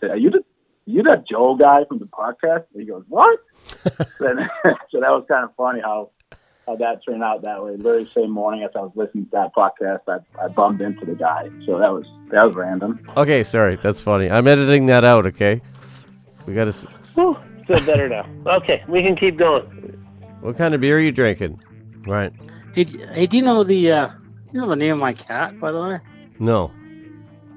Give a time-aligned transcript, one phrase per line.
[0.00, 0.44] said, "Are you the
[0.86, 3.38] you that Joe guy from the podcast?" And he goes, "What?"
[4.20, 4.48] then,
[4.90, 6.10] so that was kind of funny how
[6.66, 7.76] how that turned out that way.
[7.76, 11.14] Literally same morning as I was listening to that podcast, I, I bumped into the
[11.14, 11.48] guy.
[11.66, 13.00] So that was that was random.
[13.16, 14.30] Okay, sorry, that's funny.
[14.30, 15.26] I'm editing that out.
[15.26, 15.60] Okay,
[16.46, 16.72] we got to.
[17.14, 17.36] Whew,
[17.66, 18.26] feel better now.
[18.46, 19.64] Okay, we can keep going.
[20.40, 21.60] What kind of beer are you drinking?
[22.06, 22.32] Right.
[22.74, 24.08] Hey, hey, do you know the uh,
[24.52, 25.98] you know the name of my cat, by the way?
[26.38, 26.72] No.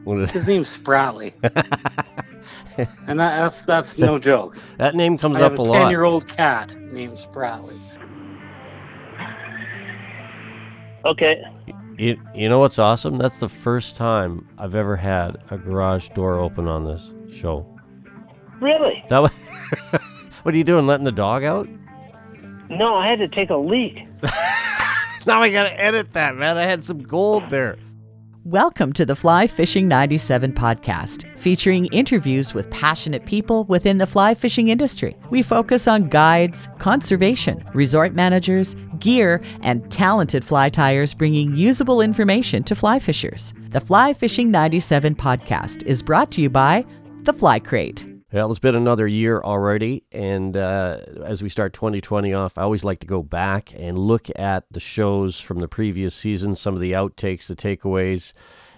[0.05, 1.31] His name's Spratly,
[3.07, 4.57] and that, that's that's no joke.
[4.77, 5.79] that name comes I have up a a lot.
[5.79, 7.79] ten-year-old cat named Spratly.
[11.05, 11.43] Okay.
[11.97, 13.17] You, you know what's awesome?
[13.17, 17.67] That's the first time I've ever had a garage door open on this show.
[18.61, 19.03] Really?
[19.09, 19.33] That was.
[20.43, 20.87] what are you doing?
[20.87, 21.67] Letting the dog out?
[22.69, 23.99] No, I had to take a leak.
[25.25, 26.57] Now I gotta edit that, man.
[26.57, 27.77] I had some gold there.
[28.45, 34.33] Welcome to the Fly Fishing 97 podcast, featuring interviews with passionate people within the fly
[34.33, 35.15] fishing industry.
[35.29, 42.63] We focus on guides, conservation, resort managers, gear, and talented fly tyers bringing usable information
[42.63, 43.53] to fly fishers.
[43.69, 46.85] The Fly Fishing 97 podcast is brought to you by
[47.21, 48.12] The Fly Crate.
[48.33, 52.83] Well, it's been another year already, and uh, as we start 2020 off, I always
[52.83, 56.81] like to go back and look at the shows from the previous season, some of
[56.81, 58.33] the outtakes, the takeaways,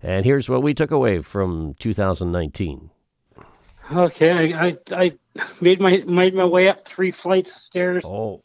[0.00, 2.90] And here's what we took away from 2019.
[3.92, 5.12] Okay, I, I, I
[5.60, 8.44] made my made my way up three flights of stairs, Oh,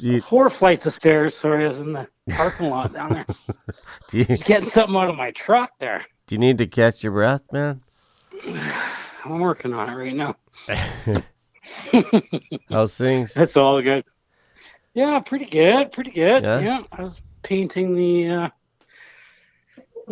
[0.00, 1.36] you, four flights of stairs.
[1.36, 3.26] Sorry, I was in the parking lot down there.
[4.14, 6.04] do you, Just getting something out of my truck there.
[6.28, 7.82] do you need to catch your breath, man?
[9.24, 10.36] I'm working on it right now.
[12.70, 13.34] How's things?
[13.34, 14.04] That's all good.
[14.92, 16.44] Yeah, pretty good, pretty good.
[16.44, 16.60] Yeah?
[16.60, 18.48] Yeah, I was painting the uh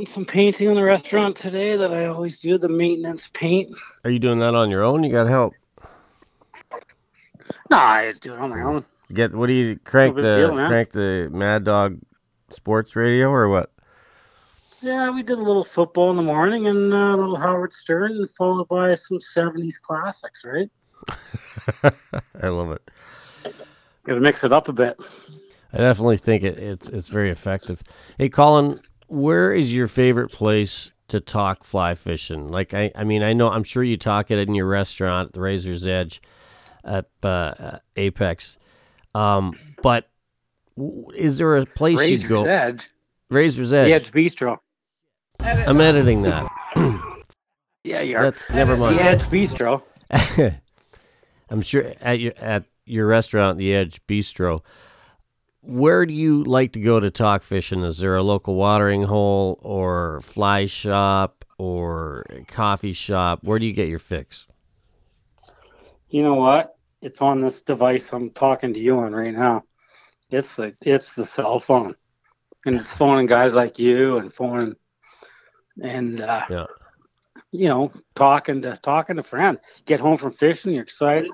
[0.07, 3.71] some painting in the restaurant today that I always do, the maintenance paint.
[4.05, 5.05] Are you doing that on your own?
[5.05, 5.53] You got help.
[7.71, 8.85] No, I do it on my own.
[9.13, 12.01] Get what do you crank the deal, crank the Mad Dog
[12.51, 13.72] Sports Radio or what?
[14.83, 18.27] Yeah, we did a little football in the morning and uh, a little Howard Stern,
[18.37, 20.45] followed by some '70s classics.
[20.45, 20.71] Right?
[22.43, 23.55] I love it.
[24.05, 24.99] Got to mix it up a bit.
[25.73, 27.83] I definitely think it, it's it's very effective.
[28.19, 32.49] Hey, Colin, where is your favorite place to talk fly fishing?
[32.49, 35.41] Like, I, I mean, I know I'm sure you talk it in your restaurant, the
[35.41, 36.21] Razor's Edge,
[36.85, 38.59] at uh, uh, Apex.
[39.15, 40.09] Um, but
[41.15, 42.45] is there a place Razor's you go?
[42.45, 42.91] Edge,
[43.31, 43.87] Razor's Edge.
[43.87, 44.59] the Edge Bistro.
[45.45, 46.51] I'm editing that.
[47.85, 48.31] Yeah, you are.
[48.31, 48.97] That's never mind.
[48.97, 49.83] The Edge Bistro.
[51.51, 54.63] I'm sure at your at your restaurant, the Edge Bistro.
[55.63, 57.83] Where do you like to go to talk fishing?
[57.83, 63.41] Is there a local watering hole or fly shop or coffee shop?
[63.43, 64.47] Where do you get your fix?
[66.09, 66.77] You know what?
[67.01, 69.65] It's on this device I'm talking to you on right now.
[70.31, 71.97] It's the it's the cell phone,
[72.65, 74.77] and it's phoning guys like you and phoning,
[75.81, 76.67] and uh, Yeah.
[77.53, 79.61] you know talking to talking to friends.
[79.87, 81.31] Get home from fishing, you're excited.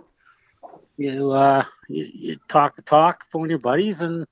[0.97, 4.27] You uh you, you talk the talk, phone your buddies, and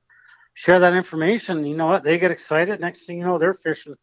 [0.54, 1.64] share that information.
[1.64, 2.02] You know what?
[2.04, 2.80] They get excited.
[2.80, 3.94] Next thing you know, they're fishing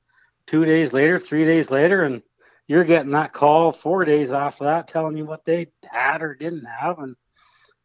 [0.47, 2.21] two days later, three days later, and
[2.67, 6.65] you're getting that call four days after that telling you what they had or didn't
[6.65, 7.15] have and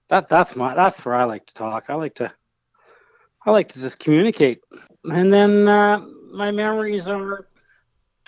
[0.09, 1.85] that that's my that's where I like to talk.
[1.89, 2.33] I like to
[3.45, 4.61] I like to just communicate.
[5.05, 5.99] And then uh,
[6.33, 7.48] my memories are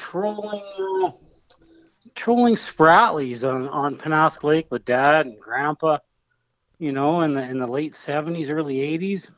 [0.01, 0.63] trolling
[1.05, 1.11] uh,
[2.15, 5.99] trolling Spratley's on, on Penobscot Lake with dad and grandpa,
[6.79, 9.31] you know, in the in the late seventies, early eighties.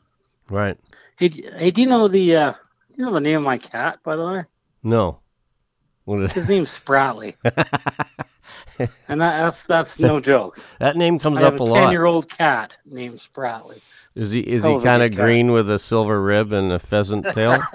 [0.49, 0.77] Right.
[1.17, 3.99] Hey, hey, do you know the uh, do you know the name of my cat,
[4.03, 4.43] by the way?
[4.81, 5.19] No.
[6.05, 7.35] What is His name's Spratly.
[8.79, 10.59] and that, that's that's no joke.
[10.79, 11.91] That name comes I have up a a ten lot.
[11.91, 13.81] year old cat named Spratly.
[14.15, 15.25] Is he is hell he kind of good cat.
[15.25, 17.61] green with a silver rib and a pheasant tail?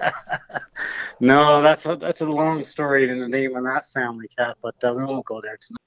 [1.20, 4.76] No, that's a, that's a long story in the name of that family cat, but
[4.84, 5.80] uh, we won't go there tonight.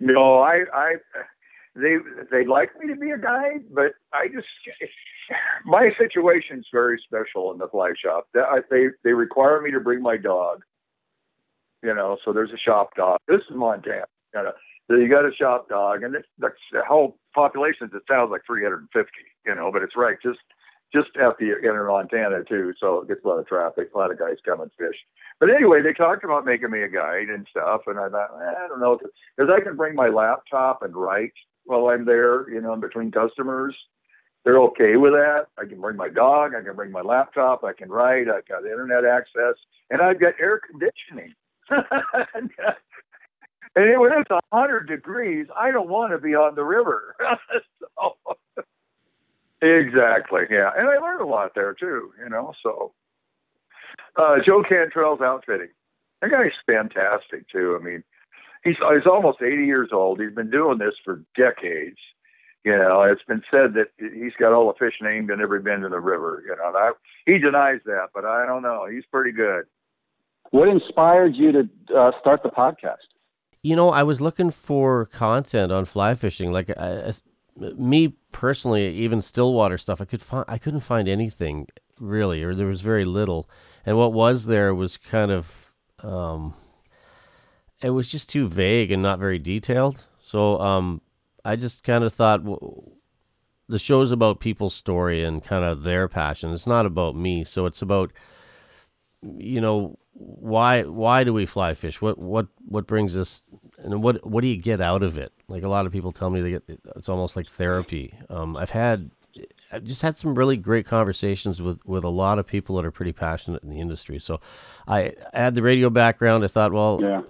[0.00, 0.94] No, I, I,
[1.76, 1.96] they,
[2.32, 4.48] they'd like me to be a guide, but I just,
[5.64, 8.26] my situation's very special in the fly shop.
[8.34, 10.62] That- They, they require me to bring my dog.
[11.84, 13.18] You know, so there's a shop dog.
[13.28, 14.06] This is Montana.
[14.34, 14.52] You, know,
[14.90, 17.90] so you got a shop dog, and it's, that's the whole population.
[17.92, 19.10] It sounds like 350.
[19.46, 20.40] You know, but it's right just
[20.94, 23.88] just at the inner Montana too, so it gets a lot of traffic.
[23.94, 24.96] A lot of guys come and fish.
[25.40, 28.64] But anyway, they talked about making me a guide and stuff, and I thought, eh,
[28.64, 31.32] I don't know, because I can bring my laptop and write
[31.64, 33.76] while I'm there, you know, in between customers.
[34.44, 35.46] They're okay with that.
[35.58, 38.64] I can bring my dog, I can bring my laptop, I can write, I've got
[38.64, 39.54] internet access,
[39.90, 41.34] and I've got air conditioning.
[43.76, 47.16] and when it's a hundred degrees, I don't want to be on the river.
[47.80, 48.16] so,
[49.60, 52.52] exactly, yeah, and I learned a lot there too, you know.
[52.62, 52.92] So,
[54.16, 55.70] uh, Joe Cantrell's outfitting.
[56.20, 57.78] That guy's fantastic too.
[57.78, 58.04] I mean,
[58.64, 60.20] he's he's almost 80 years old.
[60.20, 61.98] He's been doing this for decades.
[62.64, 65.84] You know, it's been said that he's got all the fish named in every bend
[65.84, 66.42] in the river.
[66.46, 66.92] You know, I,
[67.26, 68.86] he denies that, but I don't know.
[68.90, 69.64] He's pretty good.
[70.50, 73.04] What inspired you to uh, start the podcast?
[73.64, 76.52] You know, I was looking for content on fly fishing.
[76.52, 76.70] Like,
[77.56, 81.68] me personally, even stillwater stuff, I could find, I couldn't find anything
[81.98, 83.48] really, or there was very little.
[83.86, 85.72] And what was there was kind of,
[86.02, 86.52] um,
[87.80, 90.04] it was just too vague and not very detailed.
[90.18, 91.00] So, um,
[91.42, 92.90] I just kind of thought w-
[93.66, 96.52] the show's about people's story and kind of their passion.
[96.52, 97.44] It's not about me.
[97.44, 98.12] So it's about,
[99.22, 102.00] you know, why why do we fly fish?
[102.00, 103.42] What what what brings us
[103.78, 105.32] and what what do you get out of it?
[105.48, 106.62] Like a lot of people tell me they get
[106.96, 108.14] it's almost like therapy.
[108.30, 109.10] Um, I've had
[109.72, 112.92] I've just had some really great conversations with with a lot of people that are
[112.92, 114.20] pretty passionate in the industry.
[114.20, 114.40] So
[114.86, 116.44] I, I had the radio background.
[116.44, 117.22] I thought, well, Yeah.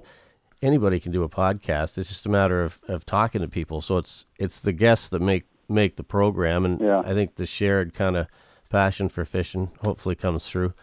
[0.60, 1.96] anybody can do a podcast.
[1.96, 3.80] It's just a matter of, of talking to people.
[3.80, 7.00] So it's it's the guests that make make the program, and Yeah.
[7.00, 8.26] I think the shared kind of
[8.68, 10.74] passion for fishing hopefully comes through.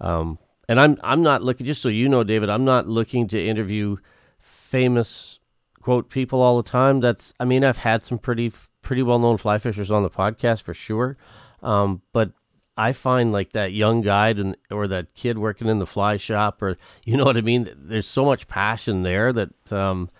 [0.00, 2.48] Um, and I'm I'm not looking just so you know, David.
[2.50, 3.96] I'm not looking to interview
[4.38, 5.38] famous
[5.80, 7.00] quote people all the time.
[7.00, 8.52] That's I mean I've had some pretty
[8.82, 11.16] pretty well known fly fishers on the podcast for sure,
[11.62, 12.30] um, but
[12.76, 16.60] I find like that young guide and or that kid working in the fly shop
[16.62, 17.70] or you know what I mean.
[17.76, 20.10] There's so much passion there that um,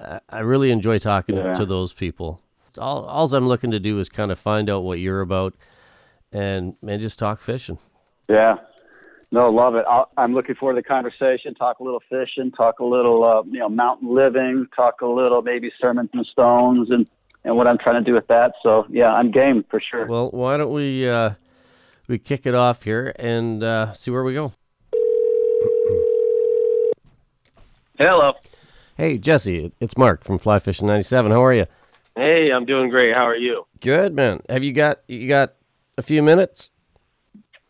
[0.00, 1.54] I- I really enjoy talking Yeah.
[1.54, 2.40] to those people.
[2.78, 5.54] All all I'm looking to do is kind of find out what you're about
[6.32, 7.78] and and just talk fishing.
[8.28, 8.56] Yeah.
[9.30, 9.84] No, love it.
[9.88, 11.54] I'll, I'm looking forward to the conversation.
[11.54, 12.50] Talk a little fishing.
[12.50, 14.66] Talk a little, uh, you know, mountain living.
[14.74, 17.08] Talk a little maybe sermons and stones and
[17.44, 18.52] and what I'm trying to do with that.
[18.62, 20.06] So yeah, I'm game for sure.
[20.06, 21.30] Well, why don't we uh,
[22.08, 24.52] we kick it off here and uh, see where we go?
[27.98, 28.32] Hello.
[28.96, 31.30] Hey Jesse, it's Mark from Fly Fishing 97.
[31.30, 31.66] How are you?
[32.16, 33.14] Hey, I'm doing great.
[33.14, 33.64] How are you?
[33.80, 34.40] Good man.
[34.48, 35.54] Have you got you got
[35.96, 36.70] a few minutes?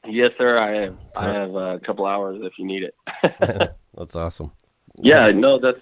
[0.09, 0.59] Yes, sir.
[0.59, 0.97] I have.
[1.17, 2.95] I have a couple hours if you need it.
[3.97, 4.53] That's awesome.
[4.97, 5.81] yeah, no, that's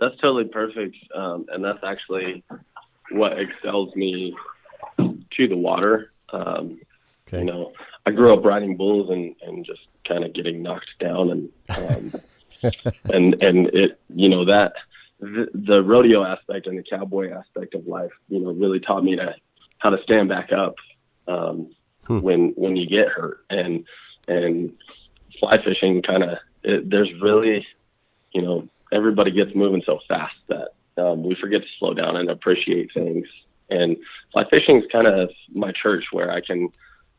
[0.00, 2.44] that's totally perfect, um, and that's actually
[3.10, 4.34] what excels me
[4.98, 6.12] to the water.
[6.32, 6.80] Um,
[7.32, 7.40] Okay.
[7.40, 7.72] You know,
[8.04, 12.12] I grew up riding bulls and and just kind of getting knocked down and um,
[13.04, 14.74] and and it you know that
[15.20, 19.16] the, the rodeo aspect and the cowboy aspect of life you know really taught me
[19.16, 19.34] to
[19.78, 20.74] how to stand back up
[21.28, 21.70] um,
[22.06, 22.20] Hmm.
[22.20, 23.84] when when you get hurt and
[24.28, 24.72] and
[25.38, 27.66] fly fishing kind of there's really
[28.32, 32.28] you know everybody gets moving so fast that um, we forget to slow down and
[32.28, 33.26] appreciate things
[33.70, 33.96] and
[34.32, 36.68] fly fishing is kind of my church where I can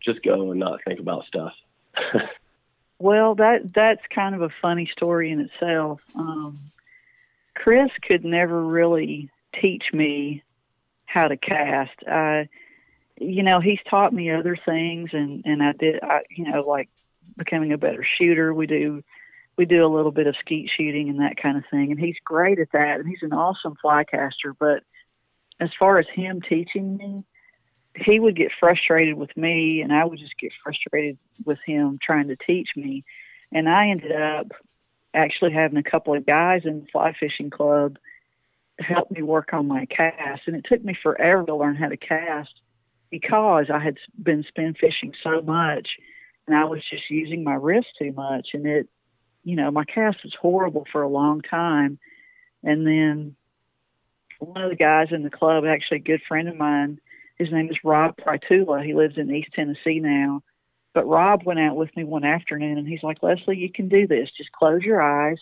[0.02, 1.54] just go and not think about stuff.
[3.04, 6.00] Well, that that's kind of a funny story in itself.
[6.16, 6.58] Um,
[7.54, 9.30] Chris could never really
[9.62, 10.42] teach me
[11.06, 11.92] how to cast.
[12.08, 12.48] I,
[13.18, 16.90] you know, he's taught me other things, and and I did, I, you know, like
[17.38, 18.54] becoming a better shooter.
[18.54, 19.04] We do
[19.58, 22.18] we do a little bit of skeet shooting and that kind of thing, and he's
[22.24, 24.54] great at that, and he's an awesome fly caster.
[24.58, 24.84] But
[25.60, 27.24] as far as him teaching me,
[27.96, 32.28] he would get frustrated with me and I would just get frustrated with him trying
[32.30, 33.04] to teach me.
[33.52, 34.48] And I ended up
[35.14, 37.98] actually having a couple of guys in the fly fishing club
[38.80, 40.42] help me work on my cast.
[40.48, 42.54] And it took me forever to learn how to cast
[43.14, 45.88] because I had been spin fishing so much
[46.48, 48.48] and I was just using my wrist too much.
[48.56, 48.90] And it,
[49.44, 52.00] you know, my cast was horrible for a long time.
[52.64, 53.36] And then
[54.40, 57.00] one of the guys in the club, actually a good friend of mine,
[57.38, 58.84] his name is Rob Pritula.
[58.84, 60.42] He lives in East Tennessee now.
[60.96, 64.08] But Rob went out with me one afternoon and he's like, Leslie, you can do
[64.08, 64.28] this.
[64.36, 65.38] Just close your eyes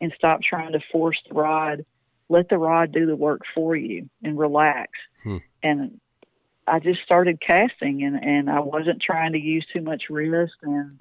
[0.00, 1.84] and stop trying to force the rod.
[2.28, 4.90] Let the rod do the work for you and relax.
[5.22, 5.36] Hmm.
[5.62, 6.00] And
[6.66, 10.98] I just started casting and, and I wasn't trying to use too much wrist and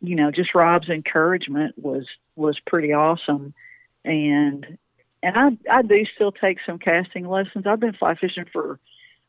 [0.00, 3.54] you know, just Rob's encouragement was was pretty awesome.
[4.04, 4.78] And
[5.22, 7.66] and I I do still take some casting lessons.
[7.66, 8.78] I've been fly fishing for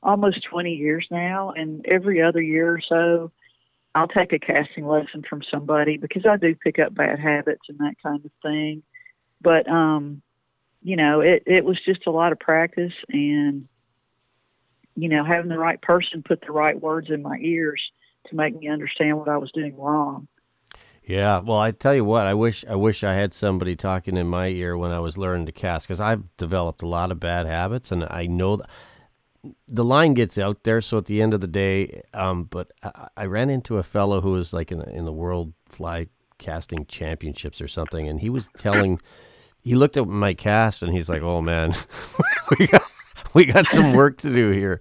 [0.03, 3.31] almost 20 years now and every other year or so
[3.97, 7.79] I'll take a casting lesson from somebody because I do pick up bad habits and
[7.79, 8.83] that kind of thing.
[9.41, 10.21] But um,
[10.83, 13.67] you know, it it was just a lot of practice and
[14.97, 17.81] you know, having the right person put the right words in my ears
[18.27, 20.27] to make me understand what I was doing wrong.
[21.03, 24.27] Yeah, well, I tell you what, I wish I wish I had somebody talking in
[24.27, 27.45] my ear when I was learning to cast because I've developed a lot of bad
[27.45, 28.69] habits, and I know that
[29.67, 30.81] the line gets out there.
[30.81, 34.19] So at the end of the day, um, but I, I ran into a fellow
[34.19, 36.07] who was like in the, in the World Fly
[36.39, 38.99] Casting Championships or something, and he was telling,
[39.61, 41.73] he looked at my cast and he's like, "Oh man,
[42.59, 42.81] we got
[43.37, 44.79] we got some work to do here."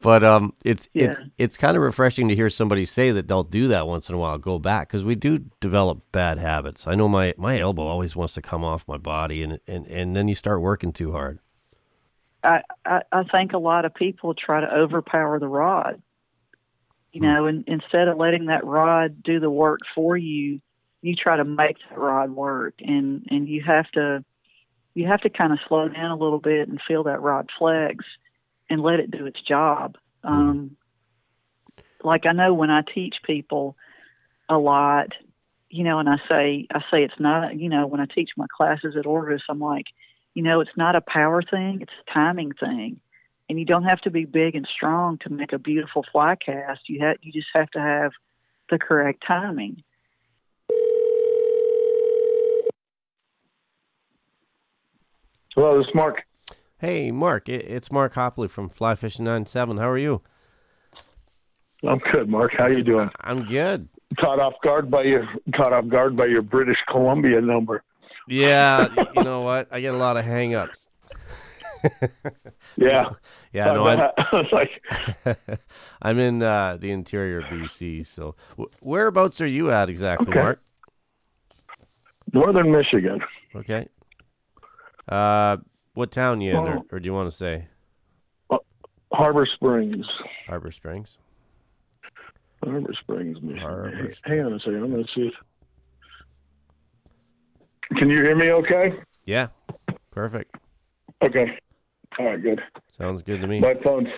[0.00, 3.68] But um, it's it's it's kind of refreshing to hear somebody say that they'll do
[3.68, 6.86] that once in a while, go back because we do develop bad habits.
[6.86, 10.14] I know my my elbow always wants to come off my body, and and and
[10.14, 11.40] then you start working too hard.
[12.44, 16.00] I, I, I think a lot of people try to overpower the rod.
[17.12, 20.60] You know, and instead of letting that rod do the work for you,
[21.00, 24.24] you try to make that rod work, and and you have to
[24.94, 28.04] you have to kind of slow down a little bit and feel that rod flex,
[28.70, 29.96] and let it do its job.
[30.24, 30.76] Um,
[32.02, 33.76] like I know when I teach people
[34.48, 35.12] a lot,
[35.70, 38.46] you know, and I say I say it's not, you know, when I teach my
[38.54, 39.86] classes at Orvis, I'm like,
[40.34, 43.00] you know, it's not a power thing, it's a timing thing.
[43.48, 46.88] And you don't have to be big and strong to make a beautiful fly cast.
[46.88, 48.12] You have you just have to have
[48.70, 49.82] the correct timing.
[55.58, 56.22] Hello, this is Mark.
[56.78, 59.76] Hey, Mark, it's Mark Hopley from Fly Fishing 97.
[59.78, 60.22] How are you?
[61.84, 62.52] I'm good, Mark.
[62.56, 63.10] How you doing?
[63.22, 63.88] I'm good.
[64.20, 67.82] Caught off guard by your caught off guard by your British Columbia number.
[68.28, 68.86] Yeah,
[69.16, 69.66] you know what?
[69.72, 70.88] I get a lot of hang-ups.
[72.76, 73.10] Yeah.
[73.52, 75.40] Yeah, no, I'm, I was like,
[76.02, 78.06] I'm in uh, the interior of BC.
[78.06, 78.36] So,
[78.80, 80.38] whereabouts are you at exactly, Okay.
[80.38, 80.62] Mark?
[82.32, 83.20] Northern Michigan.
[83.56, 83.88] Okay.
[85.08, 85.56] Uh,
[85.94, 87.66] what town you in, or, or do you want to say
[89.12, 90.06] Harbor Springs.
[90.46, 91.18] Harbor Springs?
[92.62, 93.62] Harbor Springs, Michigan.
[93.62, 94.82] Harbor Hang on a second.
[94.82, 95.34] I'm going to see if.
[97.96, 98.92] Can you hear me okay?
[99.24, 99.48] Yeah,
[100.10, 100.54] perfect.
[101.22, 101.58] Okay.
[102.18, 102.60] All right, good.
[102.88, 103.60] Sounds good to me.
[103.60, 104.08] My phone's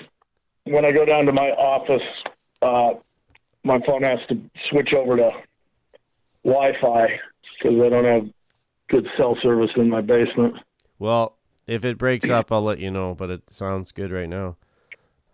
[0.65, 2.03] when I go down to my office,
[2.63, 2.91] uh,
[3.65, 5.31] my phone has to switch over to
[6.45, 7.07] Wi-Fi
[7.59, 8.29] because I don't have
[8.89, 10.57] good cell service in my basement.
[11.01, 13.17] Well, if it breaks up, I'll let you know.
[13.17, 14.57] But it sounds good right now.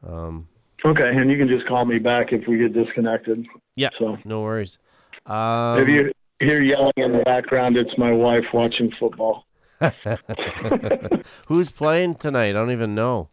[0.06, 0.48] Um,
[0.84, 3.44] Okay, and you can just call me back if we get disconnected.
[3.74, 4.78] yeah, So no worries.
[5.24, 9.46] Um, if you hear yelling in the background, it's my wife watching football.
[11.48, 12.50] Who's playing tonight?
[12.50, 13.30] I don't even know.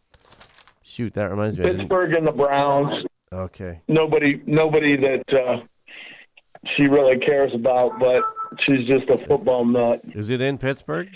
[0.82, 1.66] Shoot, that reminds me.
[1.66, 3.06] Pittsburgh and the Browns.
[3.32, 3.82] Okay.
[3.88, 5.62] Nobody, nobody that uh,
[6.76, 8.24] she really cares about, but
[8.62, 10.02] she's just a football nut.
[10.16, 11.10] Is it in Pittsburgh?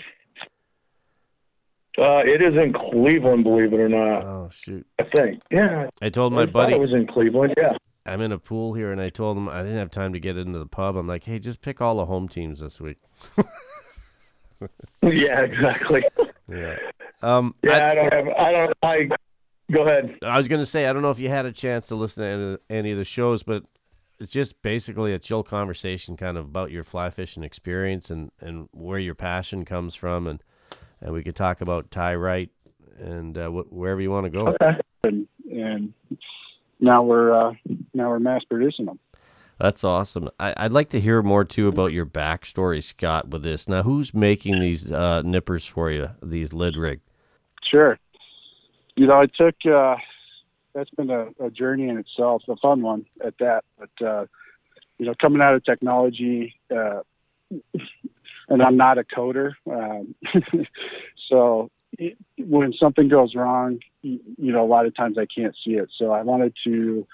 [1.98, 4.24] Uh, it is in Cleveland, believe it or not.
[4.24, 4.86] Oh shoot!
[5.00, 5.42] I think.
[5.50, 5.88] Yeah.
[6.00, 7.54] I told my thought buddy it was in Cleveland.
[7.56, 7.72] Yeah.
[8.06, 10.36] I'm in a pool here, and I told him I didn't have time to get
[10.36, 10.96] into the pub.
[10.96, 12.98] I'm like, hey, just pick all the home teams this week.
[15.02, 16.04] yeah, exactly.
[16.48, 16.76] Yeah.
[17.20, 18.28] Um, Yeah, I, don't have.
[18.28, 18.74] I don't.
[18.82, 19.08] I
[19.70, 20.16] go ahead.
[20.22, 22.22] I was going to say, I don't know if you had a chance to listen
[22.22, 23.64] to any of, any of the shows, but
[24.18, 28.68] it's just basically a chill conversation kind of about your fly fishing experience and, and
[28.72, 30.26] where your passion comes from.
[30.26, 30.42] And,
[31.00, 32.50] and we could talk about Ty Wright
[32.98, 34.48] and uh, wh- wherever you want to go.
[34.48, 34.78] Okay.
[35.04, 35.94] and and
[36.80, 37.54] now we're uh,
[37.94, 38.98] now we're mass producing them.
[39.58, 40.28] That's awesome.
[40.38, 43.68] I, I'd like to hear more too about your backstory, Scott, with this.
[43.68, 47.00] Now, who's making these uh, nippers for you, these lid rig?
[47.68, 47.98] Sure.
[48.94, 49.96] You know, I took uh,
[50.74, 53.64] that's been a, a journey in itself, a fun one at that.
[53.78, 54.26] But uh,
[54.98, 57.00] you know, coming out of technology, uh,
[58.48, 60.14] and I'm not a coder, um,
[61.28, 65.54] so it, when something goes wrong, you, you know, a lot of times I can't
[65.64, 65.90] see it.
[65.96, 67.06] So I wanted to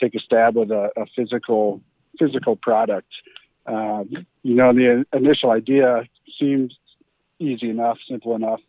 [0.00, 1.80] take a stab with a, a physical
[2.18, 3.08] physical product.
[3.66, 6.02] Um, you know, the initial idea
[6.38, 6.74] seemed
[7.38, 8.60] easy enough, simple enough,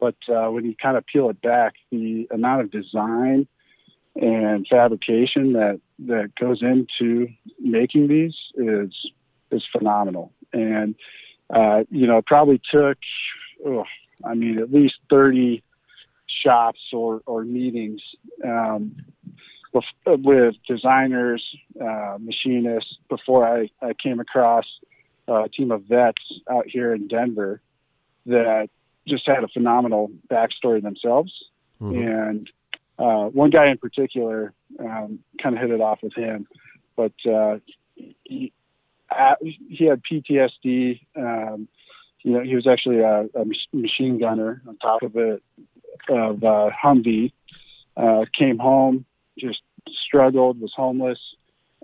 [0.00, 3.46] but uh, when you kind of peel it back, the amount of design
[4.14, 7.28] and fabrication that that goes into
[7.60, 8.92] making these is
[9.50, 10.32] is phenomenal.
[10.52, 10.94] And
[11.52, 12.98] uh, you know, it probably took,
[13.66, 13.84] oh,
[14.24, 15.62] I mean, at least thirty
[16.42, 18.00] shops or or meetings
[18.44, 18.96] um,
[19.72, 21.42] with, with designers,
[21.80, 24.64] uh, machinists before I, I came across
[25.28, 27.60] a team of vets out here in Denver
[28.26, 28.68] that
[29.06, 31.32] just had a phenomenal backstory themselves.
[31.94, 32.50] And
[32.98, 36.46] uh, one guy in particular um, kind of hit it off with him,
[36.96, 37.58] but uh,
[38.24, 38.52] he,
[39.18, 41.00] uh, he had PTSD.
[41.16, 41.68] Um,
[42.22, 45.42] you know, he was actually a, a machine gunner on top of it
[46.08, 47.32] of uh, Humvee.
[47.96, 49.04] Uh, came home,
[49.38, 49.60] just
[50.06, 51.18] struggled, was homeless.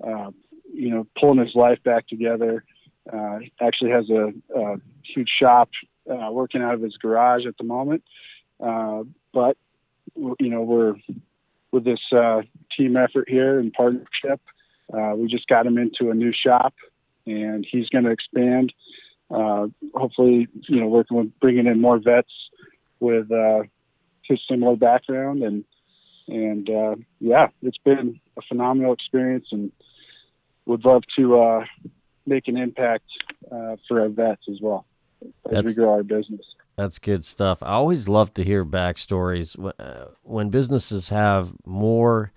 [0.02, 0.30] Uh,
[0.72, 2.64] you know, pulling his life back together.
[3.12, 5.70] Uh, actually has a, a huge shop
[6.10, 8.02] uh, working out of his garage at the moment.
[8.60, 9.56] Uh, but
[10.16, 10.94] you know, we're
[11.72, 12.42] with this uh,
[12.76, 14.40] team effort here and partnership.
[14.92, 16.74] Uh, we just got him into a new shop,
[17.28, 18.72] and he's going to expand.
[19.30, 22.32] Uh, hopefully, you know, working with bringing in more vets
[23.00, 23.62] with uh,
[24.22, 25.64] his similar background, and
[26.26, 29.70] and uh, yeah, it's been a phenomenal experience, and
[30.66, 31.64] would love to uh,
[32.26, 33.04] make an impact
[33.50, 34.86] uh, for our vets as well
[35.22, 36.44] as we That's- grow our business.
[36.76, 37.60] That's good stuff.
[37.60, 42.30] I always love to hear backstories uh, when businesses have more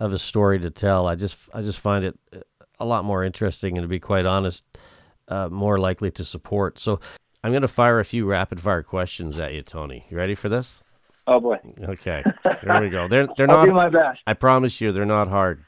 [0.00, 1.06] of a story to tell.
[1.06, 2.18] I just I just find it
[2.84, 4.62] a lot more interesting, and to be quite honest,
[5.28, 6.78] uh, more likely to support.
[6.78, 7.00] So
[7.42, 10.06] I'm going to fire a few rapid fire questions at you, Tony.
[10.10, 10.82] You ready for this?
[11.26, 11.56] Oh boy.
[11.82, 12.22] Okay,
[12.62, 13.08] There we go.
[13.08, 13.66] They're they're not.
[13.68, 14.20] my best.
[14.26, 15.64] I promise you, they're not hard.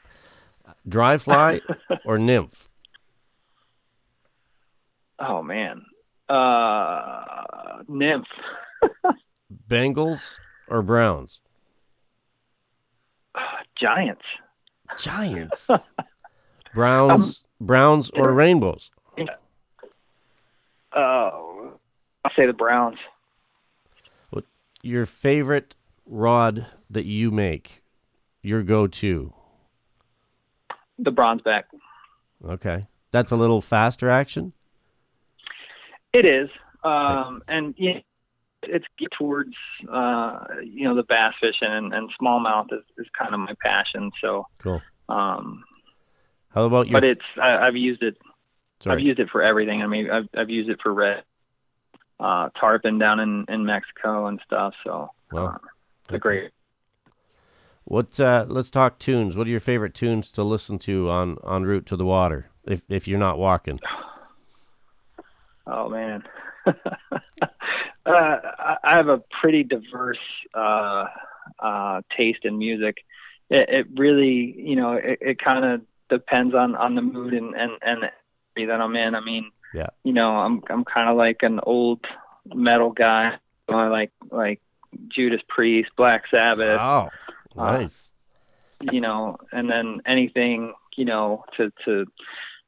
[0.87, 1.61] Dry fly
[2.05, 2.69] or nymph?
[5.19, 5.81] Oh man.
[6.29, 8.27] Uh, nymph.
[9.67, 11.41] Bengals or Browns?
[13.79, 14.21] Giants.
[14.99, 15.69] Giants.
[16.77, 18.91] Browns, Browns or rainbows?
[20.95, 21.71] Oh,
[22.23, 22.97] I'll say the Browns.
[24.29, 24.45] What
[24.83, 25.73] your favorite
[26.05, 27.81] rod that you make?
[28.43, 29.33] Your go-to.
[30.99, 31.65] The bronze back.
[32.47, 34.53] Okay, that's a little faster action.
[36.13, 36.49] It is,
[36.83, 37.99] um, and yeah,
[38.61, 39.53] it's geared towards
[39.91, 44.11] uh, you know the bass fishing and, and smallmouth is, is kind of my passion.
[44.21, 44.81] So, Cool.
[45.09, 45.63] um,
[46.53, 46.99] How about your?
[46.99, 48.17] but it's I, I've used it.
[48.79, 48.95] Sorry.
[49.01, 49.81] I've used it for everything.
[49.81, 51.23] I mean, I've I've used it for red
[52.19, 54.73] uh, tarpon down in in Mexico and stuff.
[54.83, 55.47] So, Wow.
[55.47, 55.57] uh,
[56.05, 56.51] it's a great.
[57.85, 58.19] What?
[58.19, 59.37] Uh, let's talk tunes.
[59.37, 62.49] What are your favorite tunes to listen to on en route to the water?
[62.65, 63.79] If if you're not walking.
[65.69, 66.23] Oh man,
[66.65, 66.71] uh,
[68.05, 70.17] I I have a pretty diverse
[70.53, 71.07] uh,
[71.59, 72.99] uh, taste in music.
[73.49, 77.53] It, it really, you know, it, it kind of depends on on the mood and
[77.55, 78.03] and and
[78.69, 79.13] that I'm in.
[79.15, 79.87] I mean, Yeah.
[80.03, 81.99] you know, I'm I'm kind of like an old
[82.53, 83.35] metal guy.
[83.69, 84.61] I like like
[85.09, 86.79] Judas Priest, Black Sabbath.
[86.79, 87.09] Oh,
[87.57, 88.09] Uh, nice.
[88.91, 92.05] you know, and then anything, you know, to to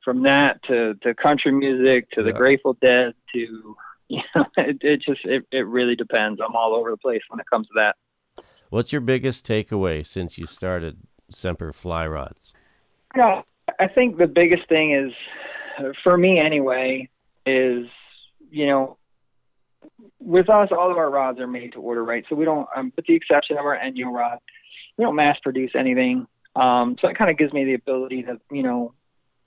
[0.03, 2.37] from that to to country music to the Yeah.
[2.37, 3.75] Grateful Dead to
[4.09, 6.39] you know, it, it just it, it really depends.
[6.41, 7.95] I'm all over the place when it comes to that.
[8.69, 10.97] What's your biggest takeaway since you started
[11.31, 12.53] Semper Fly Rods?
[13.15, 13.41] Yeah,
[13.79, 15.11] I think the biggest thing is,
[16.03, 17.09] for me anyway,
[17.45, 17.87] is
[18.51, 18.97] you know,
[20.19, 22.25] with us, all of our rods are made to order, right?
[22.29, 24.39] So we don't, um, with the exception of our Enyo rod,
[24.97, 26.27] we don't mass produce anything.
[26.55, 28.93] Um, so it kind of gives me the ability to, you know,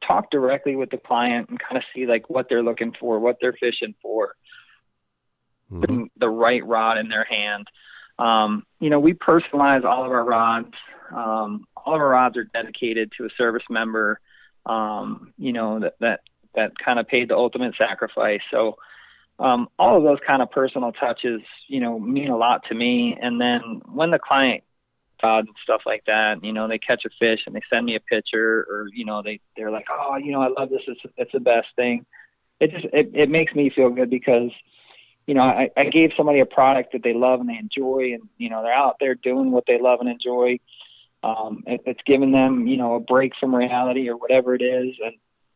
[0.06, 3.38] talk directly with the client and kind of see like what they're looking for, what
[3.40, 4.34] they're fishing for,
[5.80, 7.66] putting the right rod in their hand.
[8.18, 10.72] Um, you know, we personalize all of our rods.
[11.14, 14.20] Um, all of our rods are dedicated to a service member,
[14.66, 16.20] um, you know, that, that,
[16.54, 18.40] that kind of paid the ultimate sacrifice.
[18.50, 18.76] So,
[19.38, 23.16] um, all of those kind of personal touches, you know, mean a lot to me.
[23.20, 24.62] And then when the client
[25.22, 28.00] and stuff like that, you know, they catch a fish and they send me a
[28.00, 30.82] picture, or you know, they they're like, oh, you know, I love this.
[30.86, 32.04] It's it's the best thing.
[32.60, 34.50] It just it, it makes me feel good because,
[35.26, 38.28] you know, I, I gave somebody a product that they love and they enjoy, and
[38.36, 40.58] you know, they're out there doing what they love and enjoy.
[41.22, 44.94] Um, it, it's giving them, you know, a break from reality or whatever it is,
[45.04, 45.14] and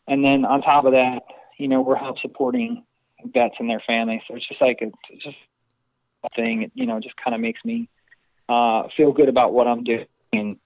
[0.09, 1.23] and then on top of that,
[1.59, 2.85] you know, we're help supporting
[3.25, 4.23] vets and their families.
[4.29, 5.37] So it's just like a, it's just
[6.25, 6.63] a thing.
[6.63, 7.89] It, you know, just kind of makes me
[8.49, 10.07] uh, feel good about what I'm doing.
[10.33, 10.57] And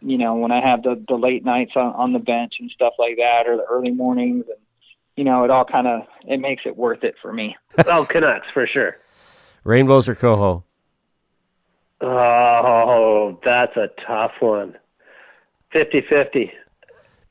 [0.00, 2.94] you know, when I have the the late nights on, on the bench and stuff
[2.98, 4.58] like that, or the early mornings, and
[5.16, 7.56] you know, it all kind of it makes it worth it for me.
[7.86, 8.96] oh, Canucks for sure.
[9.64, 10.64] Rainbows or coho?
[12.00, 14.76] Oh, that's a tough one.
[15.74, 16.50] 50-50.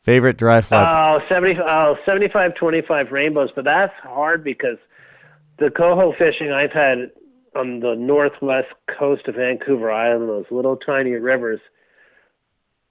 [0.02, 1.20] Favorite dry fly?
[1.20, 4.78] Oh, 70, oh, 75 25 rainbows, but that's hard because
[5.60, 7.12] the coho fishing I've had
[7.56, 11.60] on the northwest coast of Vancouver Island, those little tiny rivers,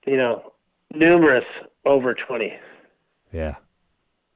[0.06, 0.52] you know,
[0.92, 1.44] numerous
[1.84, 2.52] over 20,
[3.32, 3.56] yeah.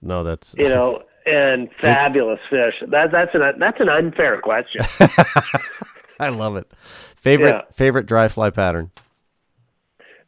[0.02, 2.74] No, that's you know, and fabulous fish.
[2.88, 4.84] That, that's, an, that's an unfair question.
[6.26, 6.70] I love it.
[7.16, 7.62] Favorite Yeah.
[7.72, 8.90] favorite dry fly pattern?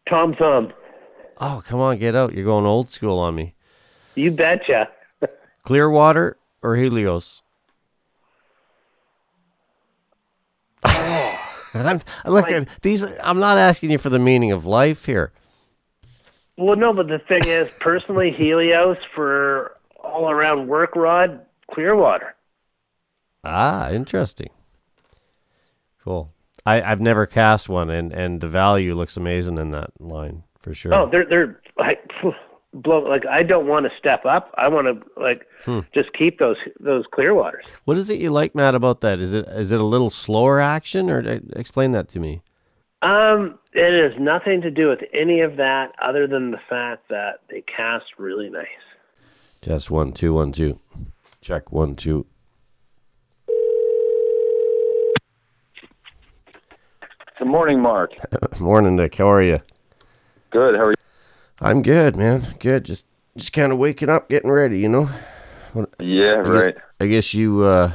[0.09, 0.73] Tom Thumb,
[1.39, 2.35] Oh, come on, get out.
[2.35, 3.55] You're going old school on me.
[4.15, 4.89] you betcha.
[5.65, 7.43] Clearwater or Helios?
[10.85, 13.03] I'm, look, at these.
[13.23, 15.33] I'm not asking you for the meaning of life here.
[16.59, 21.41] Well, no, but the thing is, personally, Helios for all around work rod,
[21.73, 22.35] Clearwater.
[23.45, 24.51] Ah, interesting.
[26.05, 26.33] Cool.
[26.65, 30.75] I, I've never cast one, and, and the value looks amazing in that line for
[30.75, 30.95] sure.
[30.95, 32.01] Oh, they're they're like
[32.75, 33.01] blow.
[33.01, 34.55] Like I don't want to step up.
[34.57, 35.81] I want to like Hmm.
[35.95, 37.65] just keep those those clear waters.
[37.85, 39.19] What is it you like, Matt, about that?
[39.21, 42.43] Is it is it a little slower action, or uh, explain that to me?
[43.03, 47.41] Um, it has nothing to do with any of that, other than the fact that
[47.51, 48.67] they cast really nice.
[49.61, 50.79] Test one two one two.
[51.41, 52.27] Check one two.
[57.43, 58.13] Good morning, Mark.
[58.61, 59.17] Morning, Nick.
[59.17, 59.59] How are you?
[60.51, 60.77] Good.
[60.77, 60.97] How are you?
[61.61, 62.47] I'm good, man.
[62.61, 62.85] Good.
[62.85, 63.05] Just
[63.37, 64.79] just kind of waking up, getting ready.
[64.79, 65.11] You know.
[65.99, 66.75] Yeah, I guess- right.
[67.01, 67.95] I guess you uh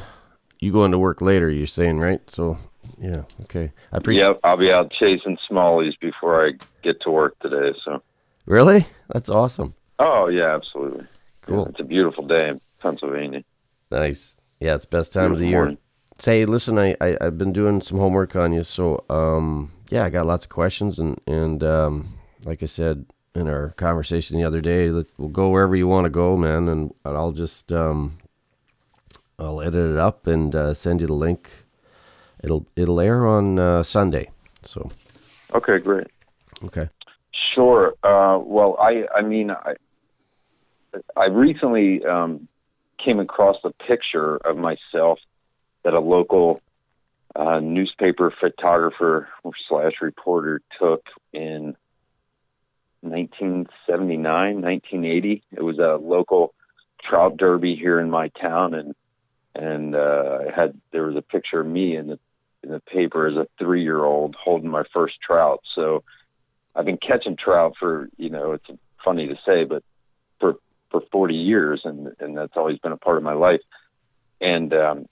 [0.59, 1.49] you going to work later.
[1.49, 2.19] You're saying right?
[2.29, 2.57] So
[2.99, 3.71] yeah, okay.
[3.93, 4.25] I appreciate.
[4.25, 6.51] Yep, I'll be out chasing smallies before I
[6.83, 7.73] get to work today.
[7.85, 8.03] So.
[8.47, 8.85] Really?
[9.13, 9.75] That's awesome.
[9.97, 11.05] Oh yeah, absolutely.
[11.43, 11.61] Cool.
[11.63, 13.45] Yeah, it's a beautiful day in Pennsylvania.
[13.91, 14.35] Nice.
[14.59, 15.55] Yeah, it's best time of the year.
[15.59, 15.77] morning.
[16.19, 20.09] Say, listen, I, I I've been doing some homework on you, so um yeah, I
[20.09, 22.07] got lots of questions and and um
[22.45, 26.05] like I said in our conversation the other day, let, we'll go wherever you want
[26.05, 28.17] to go, man, and I'll just um
[29.39, 31.49] I'll edit it up and uh, send you the link.
[32.43, 34.29] It'll it'll air on uh, Sunday.
[34.63, 34.89] So
[35.53, 36.07] Okay, great.
[36.65, 36.89] okay.
[37.53, 37.93] Sure.
[38.03, 39.75] Uh, well, I I mean I
[41.15, 42.47] I recently um,
[43.03, 45.19] came across a picture of myself
[45.87, 46.59] that a local
[47.33, 49.29] uh, newspaper photographer
[49.69, 51.77] slash reporter took in
[52.99, 55.43] 1979, 1980.
[55.55, 56.53] It was a local
[57.01, 58.95] trout derby here in my town, and
[59.55, 62.19] and uh, I had there was a picture of me in the
[62.63, 65.61] in the paper as a three year old holding my first trout.
[65.73, 66.03] So
[66.75, 68.69] I've been catching trout for you know it's
[69.05, 69.83] funny to say, but
[70.41, 70.55] for
[70.91, 73.61] for 40 years, and and that's always been a part of my life.
[74.41, 75.07] And um,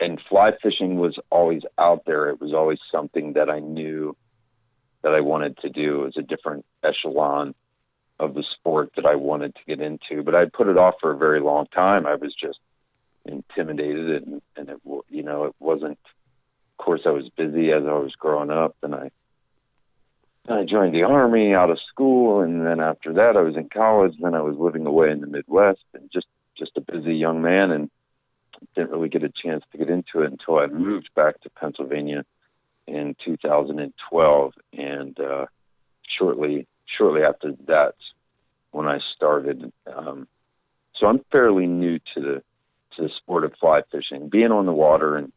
[0.00, 2.28] and fly fishing was always out there.
[2.28, 4.16] It was always something that I knew
[5.02, 6.02] that I wanted to do.
[6.02, 7.54] It was a different echelon
[8.20, 11.12] of the sport that I wanted to get into, but I put it off for
[11.12, 12.06] a very long time.
[12.06, 12.58] I was just
[13.24, 15.98] intimidated, and and it you know it wasn't.
[16.78, 19.10] Of course, I was busy as I was growing up, and I
[20.48, 24.14] I joined the army out of school, and then after that, I was in college.
[24.20, 27.70] Then I was living away in the Midwest, and just just a busy young man,
[27.70, 27.90] and
[28.74, 32.24] didn't really get a chance to get into it until I moved back to Pennsylvania
[32.86, 35.46] in 2012, and uh,
[36.18, 36.66] shortly
[36.96, 37.94] shortly after that,
[38.70, 39.72] when I started.
[39.86, 40.26] Um,
[40.98, 42.42] so I'm fairly new to the
[42.96, 44.28] to the sport of fly fishing.
[44.28, 45.32] Being on the water and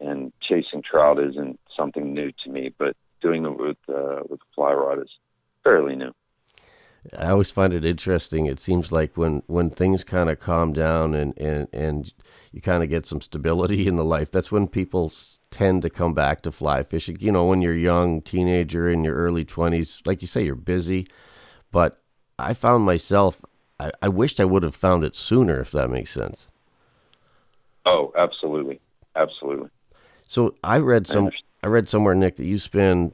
[0.00, 4.72] and chasing trout isn't something new to me, but doing it with uh, with fly
[4.72, 5.10] rod is
[5.62, 6.12] fairly new.
[7.18, 8.46] I always find it interesting.
[8.46, 12.12] It seems like when, when things kind of calm down and, and, and
[12.50, 15.12] you kind of get some stability in the life, that's when people
[15.50, 17.16] tend to come back to fly fishing.
[17.20, 21.06] You know, when you're young, teenager, in your early 20s, like you say, you're busy.
[21.70, 22.00] But
[22.38, 23.42] I found myself,
[23.78, 26.48] I, I wished I would have found it sooner, if that makes sense.
[27.84, 28.80] Oh, absolutely,
[29.14, 29.68] absolutely.
[30.22, 31.44] So I read some, understand.
[31.62, 33.12] I read somewhere, Nick, that you spend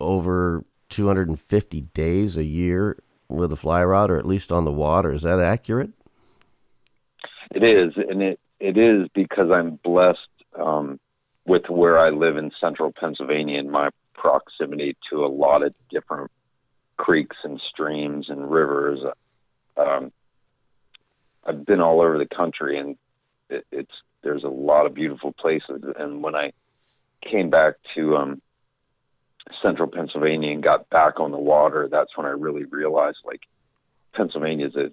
[0.00, 2.98] over 250 days a year
[3.30, 5.12] with a fly rod, or at least on the water.
[5.12, 5.90] Is that accurate?
[7.52, 10.18] It is, and it it is because I'm blessed
[10.58, 11.00] um,
[11.46, 16.30] with where I live in central Pennsylvania and my proximity to a lot of different
[16.96, 19.00] creeks and streams and rivers.
[19.76, 20.12] Um,
[21.44, 22.96] I've been all over the country, and
[23.48, 25.82] it, it's there's a lot of beautiful places.
[25.98, 26.52] And when I
[27.22, 28.42] came back to um,
[29.62, 33.40] central Pennsylvania and got back on the water, that's when I really realized like
[34.14, 34.92] Pennsylvania is a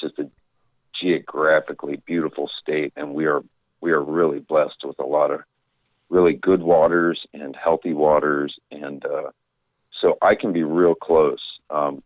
[0.00, 0.30] just a
[1.00, 3.42] geographically beautiful state, and we are
[3.80, 5.40] we are really blessed with a lot of
[6.08, 9.30] really good waters and healthy waters, and uh,
[10.00, 11.40] so I can be real close.
[11.70, 12.02] Um,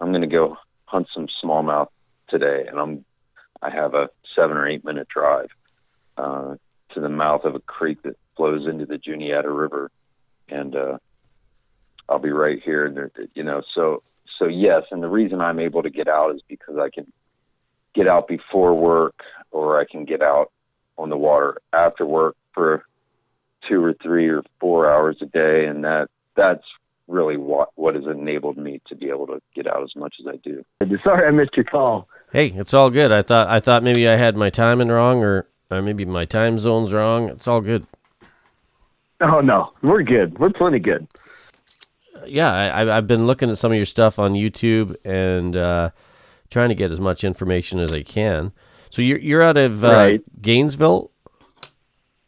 [0.00, 1.88] I'm going to go hunt some smallmouth
[2.28, 3.04] today, and I'm
[3.62, 5.48] I have a seven or eight minute drive
[6.16, 6.56] uh,
[6.94, 9.90] to the mouth of a creek that flows into the Juniata River,
[10.48, 10.98] and uh,
[12.08, 12.86] I'll be right here.
[12.86, 14.02] And there, you know, so
[14.38, 17.10] so yes, and the reason I'm able to get out is because I can
[17.94, 20.50] get out before work, or I can get out
[20.98, 22.84] on the water after work for
[23.68, 26.64] two or three or four hours a day, and that that's
[27.06, 30.26] really what what has enabled me to be able to get out as much as
[30.26, 30.64] I do.
[31.02, 32.08] Sorry, I missed your call.
[32.32, 33.12] Hey, it's all good.
[33.12, 36.58] I thought I thought maybe I had my timing wrong, or or maybe my time
[36.58, 37.28] zone's wrong.
[37.28, 37.86] It's all good.
[39.20, 40.38] Oh no, we're good.
[40.38, 41.06] We're plenty good.
[42.26, 45.90] Yeah, I, I've been looking at some of your stuff on YouTube and uh,
[46.50, 48.52] trying to get as much information as I can.
[48.90, 50.22] So you're you're out of uh, Right.
[50.40, 51.10] Gainesville.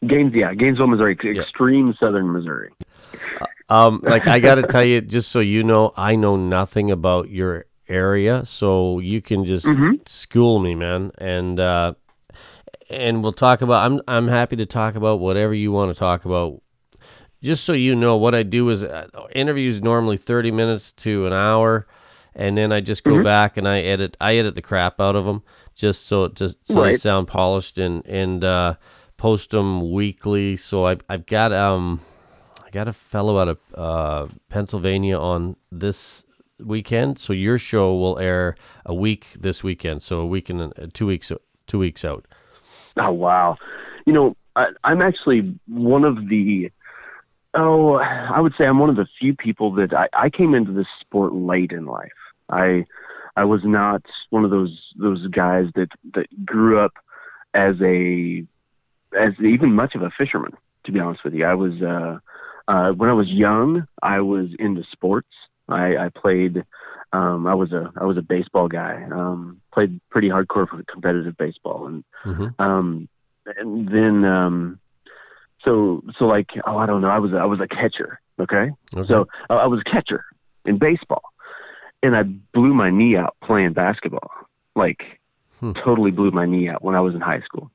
[0.05, 2.71] Gaines, yeah, Gainesville, Missouri, extreme southern Missouri.
[3.69, 7.29] Um, like I got to tell you, just so you know, I know nothing about
[7.29, 10.07] your area, so you can just Mhm.
[10.07, 11.93] school me, man, and uh,
[12.89, 13.85] and we'll talk about.
[13.85, 16.61] I'm I'm happy to talk about whatever you want to talk about.
[17.41, 21.33] Just so you know, what I do is uh, interviews normally thirty minutes to an
[21.33, 21.85] hour,
[22.35, 23.23] and then I just go Mhm.
[23.23, 24.17] back and I edit.
[24.19, 25.43] I edit the crap out of them
[25.75, 28.75] just so it just so they sound polished and and uh,
[29.17, 30.57] post them weekly.
[30.57, 32.01] So I've I've got um.
[32.65, 36.25] I got a fellow out of uh, Pennsylvania on this
[36.59, 40.87] weekend, so your show will air a week this weekend, so a week and uh,
[40.93, 41.31] two weeks
[41.67, 42.25] two weeks out.
[42.97, 43.55] Oh wow!
[44.05, 46.69] You know, I, I'm actually one of the.
[47.59, 50.71] Oh, I would say I'm one of the few people that I, I came into
[50.71, 52.11] this sport late in life.
[52.49, 52.85] I
[53.35, 56.93] I was not one of those those guys that that grew up
[57.55, 58.45] as a
[59.19, 60.53] as even much of a fisherman.
[60.85, 62.19] To be honest with you, I was uh,
[62.71, 63.87] uh, when I was young.
[64.03, 65.27] I was into sports.
[65.67, 66.63] I, I played.
[67.11, 69.03] Um, I was a I was a baseball guy.
[69.11, 72.61] Um, played pretty hardcore for competitive baseball, and Mm-hmm.
[72.61, 73.09] um,
[73.57, 74.79] and then um,
[75.63, 78.19] so so like oh I don't know I was I was a catcher.
[78.39, 79.07] Okay, Okay.
[79.07, 80.25] so uh, I was a catcher
[80.65, 81.23] in baseball,
[82.03, 84.29] and I blew my knee out playing basketball.
[84.75, 85.01] Like
[85.59, 85.71] Hmm.
[85.83, 87.71] totally blew my knee out when I was in high school.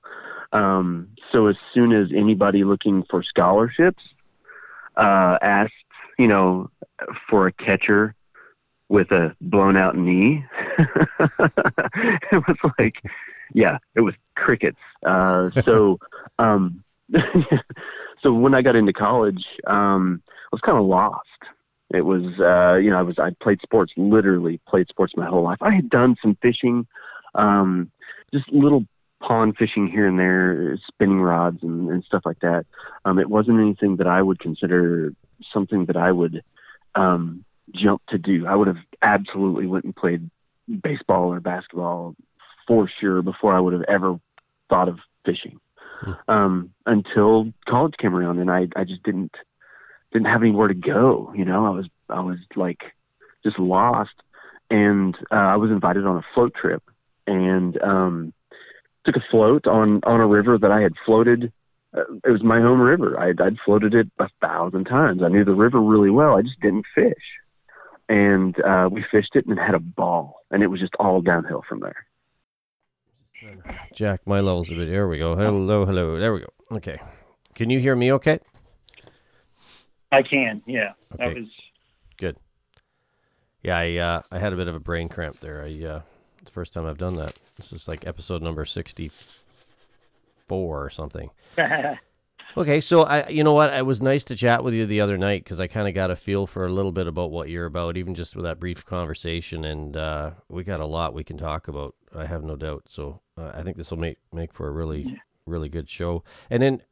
[0.52, 4.04] Um, so as soon as anybody looking for scholarships
[4.96, 5.72] uh, asked,
[6.16, 6.70] you know,
[7.28, 8.14] for a catcher
[8.88, 10.44] with a blown out knee,
[10.78, 12.96] it was like,
[13.52, 14.78] yeah, it was crickets.
[15.04, 15.98] Uh, so,
[16.38, 16.84] um,
[18.22, 21.28] so when I got into college, um, I was kind of lost.
[21.90, 25.42] It was, uh, you know, I was, I played sports, literally played sports my whole
[25.42, 25.58] life.
[25.60, 26.86] I had done some fishing,
[27.34, 27.90] um,
[28.32, 28.86] just little
[29.20, 32.64] pond fishing here and there, spinning rods and, and stuff like that.
[33.04, 35.12] Um, it wasn't anything that I would consider
[35.52, 36.42] something that I would,
[36.94, 37.44] um,
[37.74, 38.46] jump to do.
[38.46, 40.30] I would have absolutely went and played
[40.82, 42.14] baseball or basketball
[42.66, 44.18] for sure before I would have ever
[44.68, 45.60] thought of fishing.
[46.28, 49.34] Um, until college came around and I, I just didn't,
[50.12, 51.32] didn't have anywhere to go.
[51.36, 52.80] You know, I was, I was like
[53.44, 54.14] just lost
[54.70, 56.82] and, uh, I was invited on a float trip
[57.26, 58.32] and, um,
[59.04, 61.52] took a float on, on a river that I had floated.
[61.96, 63.18] Uh, it was my home river.
[63.18, 65.22] I'd, I'd floated it a thousand times.
[65.22, 66.36] I knew the river really well.
[66.36, 67.14] I just didn't fish.
[68.08, 71.62] And, uh, we fished it and had a ball and it was just all downhill
[71.68, 72.06] from there.
[73.94, 74.88] Jack, my levels a bit.
[74.88, 75.36] There we go.
[75.36, 76.18] Hello, hello.
[76.18, 76.76] There we go.
[76.76, 76.98] Okay.
[77.54, 78.12] Can you hear me?
[78.12, 78.38] Okay.
[80.10, 80.92] I can, yeah.
[81.16, 81.40] That Okay.
[81.40, 81.48] was
[82.18, 82.36] Good.
[83.62, 85.62] Yeah, I uh, I had a bit of a brain cramp there.
[85.62, 86.00] I uh,
[86.40, 87.34] it's the first time I've done that.
[87.56, 89.10] This is like episode number sixty
[90.46, 91.30] four or something.
[92.54, 95.16] Okay, so I, you know what, it was nice to chat with you the other
[95.16, 97.64] night because I kind of got a feel for a little bit about what you're
[97.64, 101.38] about, even just with that brief conversation, and uh, we got a lot we can
[101.38, 101.94] talk about.
[102.14, 102.84] I have no doubt.
[102.88, 106.22] So uh, I think this will make make for a really really good show.
[106.50, 106.82] And then,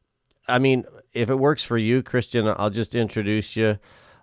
[0.49, 3.79] I mean, if it works for you, Christian, I'll just introduce you,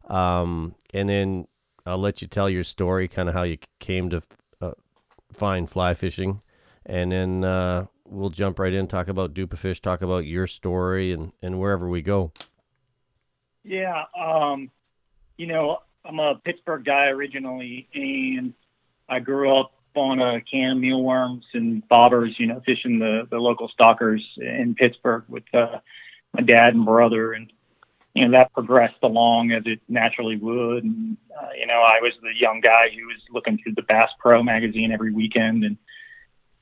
[0.10, 1.47] um, and then
[1.86, 4.21] I'll let you tell your story, kind of how you came to
[4.62, 4.71] uh,
[5.33, 6.41] find fly fishing,
[6.86, 11.13] and then uh, we'll jump right in, talk about Dupa Fish, talk about your story,
[11.13, 12.31] and, and wherever we go.
[13.63, 14.71] Yeah, um,
[15.38, 18.53] you know, I'm a Pittsburgh guy originally, and
[19.07, 23.38] I grew up on a can of mealworms and bobbers, you know, fishing the, the
[23.38, 25.79] local stockers in Pittsburgh with uh,
[26.33, 27.33] my dad and brother.
[27.33, 27.51] And,
[28.13, 30.83] you know, that progressed along as it naturally would.
[30.83, 34.10] And, uh, you know, I was the young guy who was looking through the Bass
[34.19, 35.77] Pro magazine every weekend and,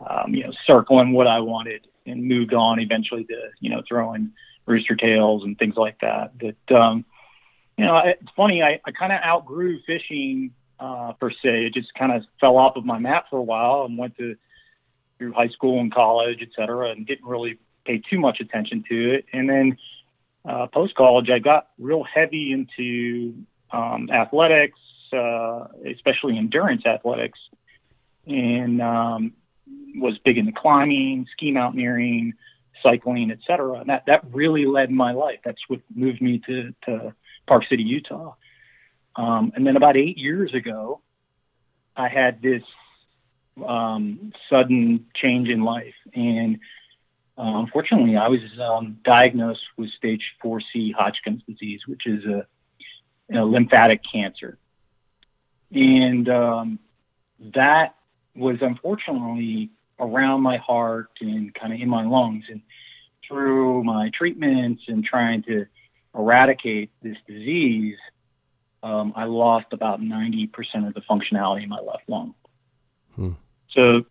[0.06, 1.88] um, you know, circling what I wanted.
[2.06, 4.32] and moved on eventually to you know throwing
[4.66, 6.38] rooster tails and things like that.
[6.38, 7.06] But um,
[7.78, 8.62] you know, it's funny.
[8.64, 11.66] I, I kind of outgrew fishing uh, per se.
[11.66, 14.36] It just kind of fell off of my map for a while and went to
[15.18, 19.16] through high school and college, et cetera, and didn't really pay too much attention to
[19.16, 19.26] it.
[19.32, 19.78] And then
[20.44, 23.34] uh, post college, I got real heavy into
[23.72, 24.80] um, athletics,
[25.14, 27.40] uh, especially endurance athletics,
[28.28, 29.34] and um,
[29.96, 32.34] was big into climbing, ski mountaineering,
[32.84, 33.80] cycling, et cetera.
[33.80, 35.40] And that, that really led my life.
[35.46, 37.16] That's what moved me to, to
[37.48, 38.36] Park City, Utah.
[39.16, 41.02] Um, and then about eight years ago,
[41.96, 42.64] I had this
[43.66, 45.94] um, sudden change in life.
[46.14, 46.58] And
[47.38, 52.46] uh, unfortunately, I was um, diagnosed with stage 4C Hodgkin's disease, which is a,
[53.34, 54.58] a lymphatic cancer.
[55.72, 56.80] And um,
[57.54, 57.96] that
[58.36, 62.46] was unfortunately around my heart and kind of in my lungs.
[62.50, 62.62] And
[63.28, 65.66] through my treatments and trying to
[66.14, 67.98] eradicate this disease,
[68.86, 70.52] um, I lost about 90%
[70.88, 72.36] of the functionality in my left lung.
[73.16, 73.32] Hmm.
[73.72, 74.06] So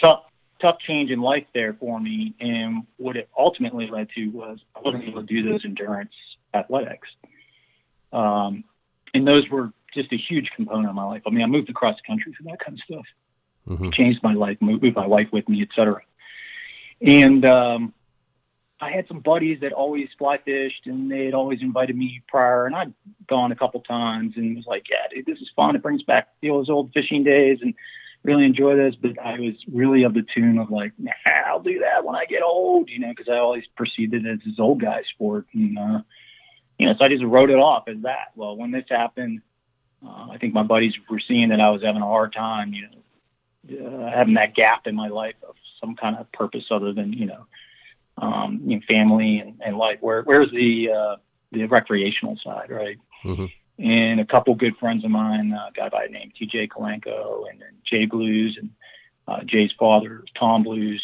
[0.00, 0.22] tough,
[0.58, 2.34] tough change in life there for me.
[2.40, 6.14] And what it ultimately led to was I wasn't able to do those endurance
[6.54, 7.08] athletics.
[8.10, 8.64] Um,
[9.12, 11.22] and those were just a huge component of my life.
[11.26, 13.06] I mean, I moved across the country for that kind of stuff.
[13.68, 13.90] Mm-hmm.
[13.90, 16.00] Changed my life, moved, moved my wife with me, et cetera.
[17.02, 17.92] And um,
[18.80, 22.66] I had some buddies that always fly fished, and they had always invited me prior,
[22.66, 22.92] and I'd
[23.28, 25.76] gone a couple times, and was like, "Yeah, dude, this is fun.
[25.76, 27.74] It brings back those old fishing days, and
[28.24, 31.12] really enjoy this." But I was really of the tune of like, nah,
[31.46, 34.40] "I'll do that when I get old," you know, because I always perceived it as
[34.44, 36.00] this old guy sport, and uh,
[36.78, 38.32] you know, so I just wrote it off as that.
[38.34, 39.40] Well, when this happened,
[40.04, 42.88] uh, I think my buddies were seeing that I was having a hard time, you
[42.88, 47.12] know, uh, having that gap in my life of some kind of purpose other than
[47.12, 47.46] you know
[48.18, 49.98] um, you know, family and, and life.
[50.00, 51.16] Where where's the uh,
[51.52, 52.98] the recreational side, right?
[53.24, 53.46] Mm-hmm.
[53.76, 56.68] And a couple good friends of mine, uh, a guy by the name T.J.
[56.68, 58.70] Kalenko and, and Jay Blues and
[59.26, 61.02] uh, Jay's father Tom Blues.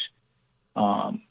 [0.76, 1.22] Um,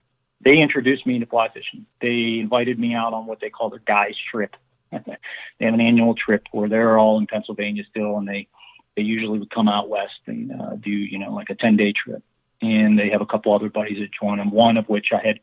[0.41, 1.85] they introduced me to fly fishing.
[2.01, 4.55] They invited me out on what they call their guys trip.
[4.91, 8.47] they have an annual trip where they're all in Pennsylvania still, and they
[8.95, 11.93] they usually would come out west and uh, do you know like a ten day
[11.93, 12.23] trip.
[12.61, 14.51] And they have a couple other buddies that join them.
[14.51, 15.39] One of which I had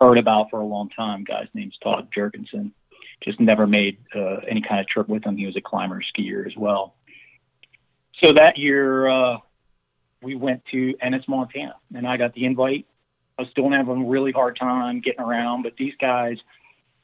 [0.00, 1.24] heard about for a long time.
[1.24, 2.72] Guy's name's Todd Jurgensen.
[3.22, 5.36] Just never made uh, any kind of trip with him.
[5.36, 6.94] He was a climber skier as well.
[8.20, 9.38] So that year, uh,
[10.22, 12.86] we went to Ennis, Montana, and I got the invite.
[13.38, 16.38] I was still having a really hard time getting around, but these guys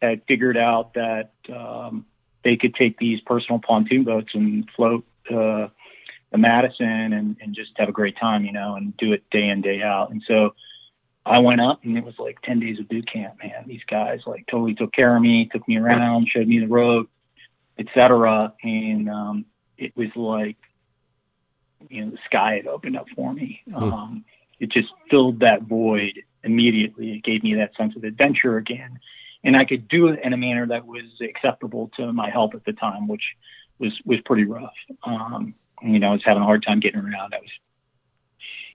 [0.03, 2.07] had figured out that um,
[2.43, 5.69] they could take these personal pontoon boats and float uh,
[6.33, 9.49] the Madison and, and just have a great time, you know, and do it day
[9.49, 10.11] in, day out.
[10.11, 10.55] And so
[11.27, 13.65] I went up and it was like 10 days of boot camp, man.
[13.67, 17.07] These guys like totally took care of me, took me around, showed me the road,
[17.79, 18.53] etc.
[18.63, 19.47] And um,
[19.79, 20.57] it was like,
[21.89, 23.63] you know, the sky had opened up for me.
[23.75, 24.25] Um,
[24.61, 27.13] it just filled that void immediately.
[27.13, 28.99] It gave me that sense of adventure again.
[29.43, 32.65] And I could do it in a manner that was acceptable to my health at
[32.65, 33.25] the time, which
[33.79, 34.73] was, was pretty rough.
[35.05, 37.35] Um, you know, I was having a hard time getting around.
[37.35, 37.51] I was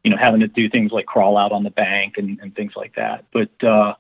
[0.03, 2.73] you know, having to do things like crawl out on the bank and, and things
[2.75, 3.25] like that.
[3.33, 3.95] But uh,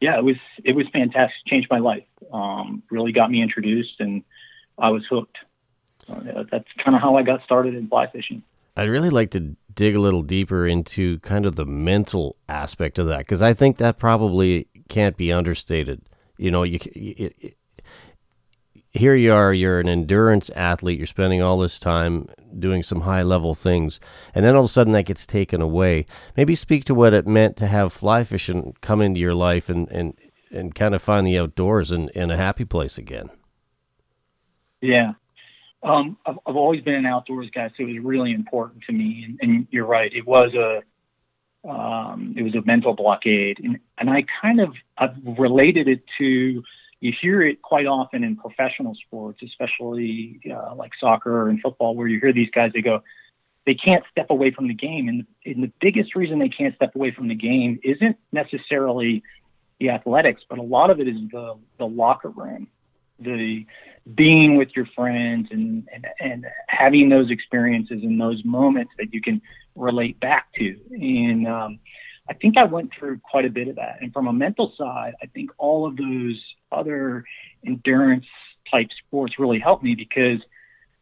[0.00, 1.36] yeah, it was it was fantastic.
[1.46, 2.04] Changed my life.
[2.32, 4.22] Um, really got me introduced, and
[4.78, 5.38] I was hooked.
[6.08, 8.42] Uh, that's kind of how I got started in fly fishing.
[8.76, 13.06] I'd really like to dig a little deeper into kind of the mental aspect of
[13.08, 16.02] that because I think that probably can't be understated.
[16.36, 17.32] You know, you, you,
[18.92, 23.22] here you are, you're an endurance athlete, you're spending all this time doing some high
[23.22, 24.00] level things,
[24.34, 26.06] and then all of a sudden that gets taken away.
[26.36, 29.88] Maybe speak to what it meant to have fly fishing come into your life and,
[29.90, 30.16] and,
[30.50, 33.30] and kind of find the outdoors in, in a happy place again.
[34.80, 35.12] Yeah.
[35.82, 39.24] Um, I've, I've always been an outdoors guy, so it was really important to me.
[39.26, 40.82] And, and you're right, it was a
[41.68, 46.62] um, it was a mental blockade, and and I kind of I've related it to
[47.00, 52.08] you hear it quite often in professional sports, especially uh, like soccer and football, where
[52.08, 53.02] you hear these guys, they go,
[53.66, 55.08] they can't step away from the game.
[55.08, 59.22] And, and the biggest reason they can't step away from the game isn't necessarily
[59.78, 62.66] the athletics, but a lot of it is the, the locker room,
[63.20, 63.64] the
[64.14, 69.20] being with your friends and, and, and having those experiences and those moments that you
[69.20, 69.40] can
[69.76, 70.76] relate back to.
[70.90, 71.78] And, um,
[72.30, 73.98] I think I went through quite a bit of that.
[74.02, 76.38] And from a mental side, I think all of those
[76.72, 77.24] other
[77.66, 78.26] endurance
[78.70, 80.40] type sports really helped me because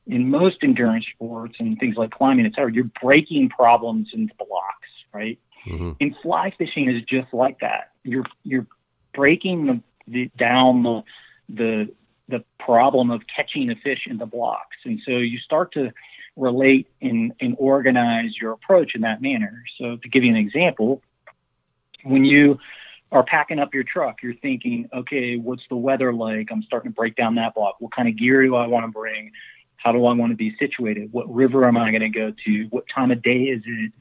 [0.07, 4.89] in most endurance sports and things like climbing, et cetera, you're breaking problems into blocks,
[5.13, 5.39] right?
[5.67, 5.93] Mm-hmm.
[6.01, 7.91] And fly fishing is just like that.
[8.05, 8.67] You're you're
[9.15, 11.03] breaking the, the down the
[11.49, 11.93] the
[12.29, 15.93] the problem of catching a fish in the blocks, and so you start to
[16.37, 19.65] relate and, and organize your approach in that manner.
[19.79, 21.03] So to give you an example,
[22.05, 22.59] when you
[23.13, 26.49] are packing up your truck, you're thinking, okay, what's the weather like?
[26.51, 27.77] I'm starting to break down that block.
[27.79, 29.31] What kind of gear do I want to bring?
[29.77, 31.13] How do I want to be situated?
[31.13, 32.65] What river am I going to go to?
[32.71, 33.93] What time of day is it?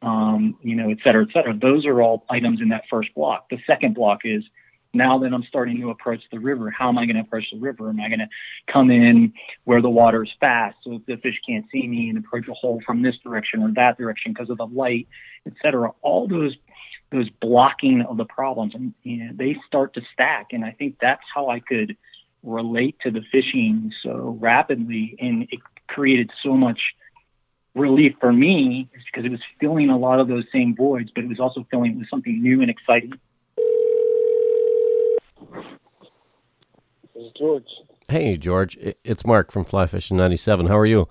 [0.00, 1.56] Um, you know, et cetera, et cetera.
[1.56, 3.48] Those are all items in that first block.
[3.50, 4.42] The second block is
[4.94, 7.58] now that I'm starting to approach the river, how am I going to approach the
[7.58, 7.88] river?
[7.88, 8.28] Am I going to
[8.70, 9.32] come in
[9.64, 12.82] where the water is fast so the fish can't see me and approach a hole
[12.84, 15.08] from this direction or that direction because of the light,
[15.46, 15.90] et cetera?
[16.02, 16.54] All those
[17.12, 20.96] those blocking of the problems and you know, they start to stack and i think
[21.00, 21.96] that's how i could
[22.42, 26.80] relate to the fishing so rapidly and it created so much
[27.74, 31.28] relief for me because it was filling a lot of those same voids but it
[31.28, 33.12] was also filling with something new and exciting
[37.14, 37.64] this is george
[38.08, 38.76] Hey, George.
[39.04, 40.66] It's Mark from Fly Fishing 97.
[40.66, 41.08] How are you?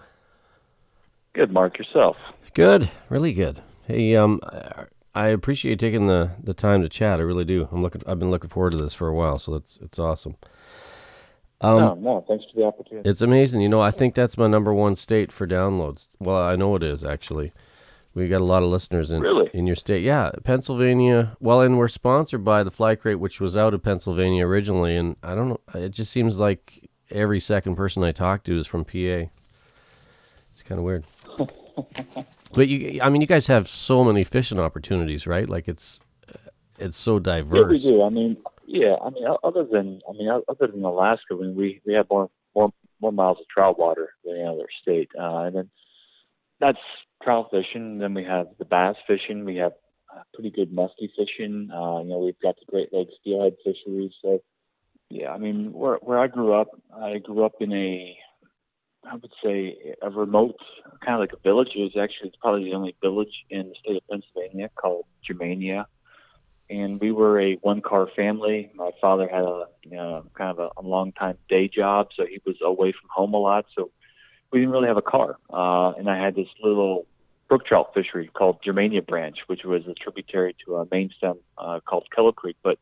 [1.34, 2.18] good mark yourself
[2.54, 2.92] Good.
[3.10, 3.62] Really good.
[3.88, 4.42] Hey, um,
[5.14, 7.20] I- appreciate taking the, the time to chat.
[7.20, 7.68] I really do.
[7.72, 8.02] I'm looking.
[8.08, 10.36] I've been looking forward to this for a while, so it's it's awesome.
[11.64, 13.62] Um, no no thanks for the opportunity It's amazing.
[13.62, 16.08] You know, I think that's my number one state for downloads.
[16.20, 17.52] Well, I know it is actually.
[18.14, 19.50] We got a lot of listeners in Really?
[19.54, 20.04] in your state.
[20.04, 21.38] Yeah, Pennsylvania.
[21.40, 24.98] Well, and we're sponsored by the Fly Crate, which was out of Pennsylvania originally.
[24.98, 25.60] And I don't know.
[25.76, 29.30] It just seems like every second person I talk to is from PA.
[30.50, 31.06] It's kind of weird.
[32.54, 35.48] But you, I mean, you guys have so many fishing opportunities, right?
[35.48, 36.02] Like it's
[36.78, 37.84] it's so diverse.
[37.84, 38.04] Yeah, we do.
[38.04, 38.96] I mean, yeah.
[39.04, 42.30] I mean, other than I mean, other than Alaska, I mean, we we have more
[42.56, 45.70] more more miles of trout water than any other state, uh, and then
[46.60, 46.80] that's
[47.24, 48.00] trout fishing.
[48.00, 49.46] Then we have the bass fishing.
[49.46, 49.74] We have
[50.14, 51.70] uh, pretty good musky fishing.
[51.74, 54.12] Uh, you know, we've got the Great Lakes steelhead fisheries.
[54.22, 54.42] So,
[55.10, 58.18] yeah, I mean, where where I grew up, I grew up in a
[59.04, 60.58] I would say a remote
[61.04, 61.70] kind of like a village.
[61.76, 65.88] It was actually it's probably the only village in the state of Pennsylvania called Germania
[66.72, 68.72] and we were a one car family.
[68.74, 72.26] My father had a you know, kind of a, a long time day job, so
[72.26, 73.66] he was away from home a lot.
[73.76, 73.92] So
[74.52, 75.38] we didn't really have a car.
[75.52, 77.06] Uh, and I had this little
[77.50, 81.82] brook trout fishery called Germania Branch, which was a tributary to a main stem uh,
[81.86, 82.56] called Kettle Creek.
[82.64, 82.80] But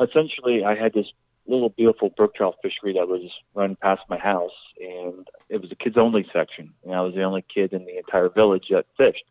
[0.00, 1.06] essentially, I had this
[1.46, 5.74] little beautiful brook trout fishery that was running past my house, and it was a
[5.74, 9.24] kids only section, and I was the only kid in the entire village that fished.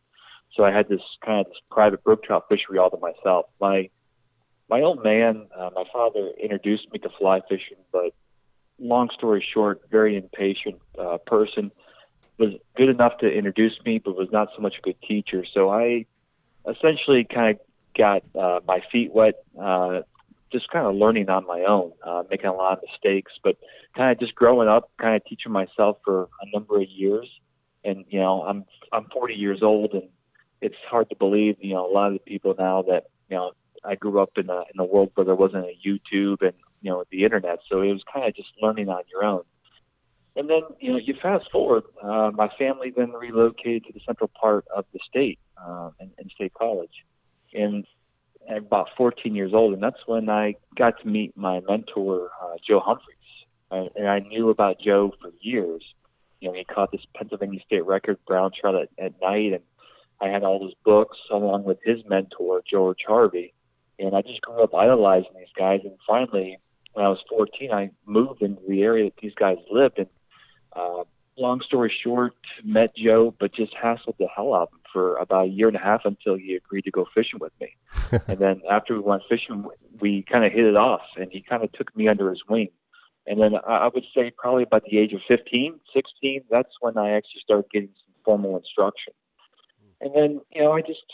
[0.56, 3.46] So I had this kind of this private brook trout fishery all to myself.
[3.60, 3.90] My
[4.70, 8.14] my old man, uh, my father introduced me to fly fishing, but
[8.80, 11.72] long story short, very impatient uh, person,
[12.38, 15.46] was good enough to introduce me, but was not so much a good teacher.
[15.54, 16.06] So I
[16.68, 17.66] essentially kind of
[17.98, 20.02] got uh, my feet wet, uh,
[20.54, 23.58] just kind of learning on my own, uh, making a lot of mistakes, but
[23.98, 27.28] kind of just growing up, kind of teaching myself for a number of years.
[27.84, 30.10] And you know, I'm I'm 40 years old, and
[30.62, 33.52] it's hard to believe, you know, a lot of the people now that you know
[33.84, 36.92] I grew up in a in a world where there wasn't a YouTube and you
[36.92, 39.44] know the internet, so it was kind of just learning on your own.
[40.36, 44.32] And then you know you fast forward, uh, my family then relocated to the central
[44.40, 47.04] part of the state uh, and, and State College,
[47.54, 47.86] and
[48.50, 52.80] about 14 years old, and that's when I got to meet my mentor uh, Joe
[52.80, 53.18] Humphreys,
[53.72, 55.84] uh, and I knew about Joe for years.
[56.40, 59.62] You know, he caught this Pennsylvania state record brown trout at, at night, and
[60.22, 63.54] I had all his books along with his mentor George Harvey,
[64.00, 65.82] and I just grew up idolizing these guys.
[65.84, 66.60] And finally,
[66.94, 70.00] when I was 14, I moved into the area that these guys lived.
[70.00, 70.10] And
[70.76, 71.04] uh,
[71.38, 72.34] long story short,
[72.64, 75.76] met Joe, but just hassled the hell out of him for about a year and
[75.76, 77.76] a half until he agreed to go fishing with me.
[78.28, 79.66] and then after we went fishing,
[80.00, 82.70] we kind of hit it off, and he kind of took me under his wing.
[83.26, 87.12] And then I would say probably about the age of 15, 16, that's when I
[87.12, 89.14] actually started getting some formal instruction.
[90.02, 91.06] And then, you know, I just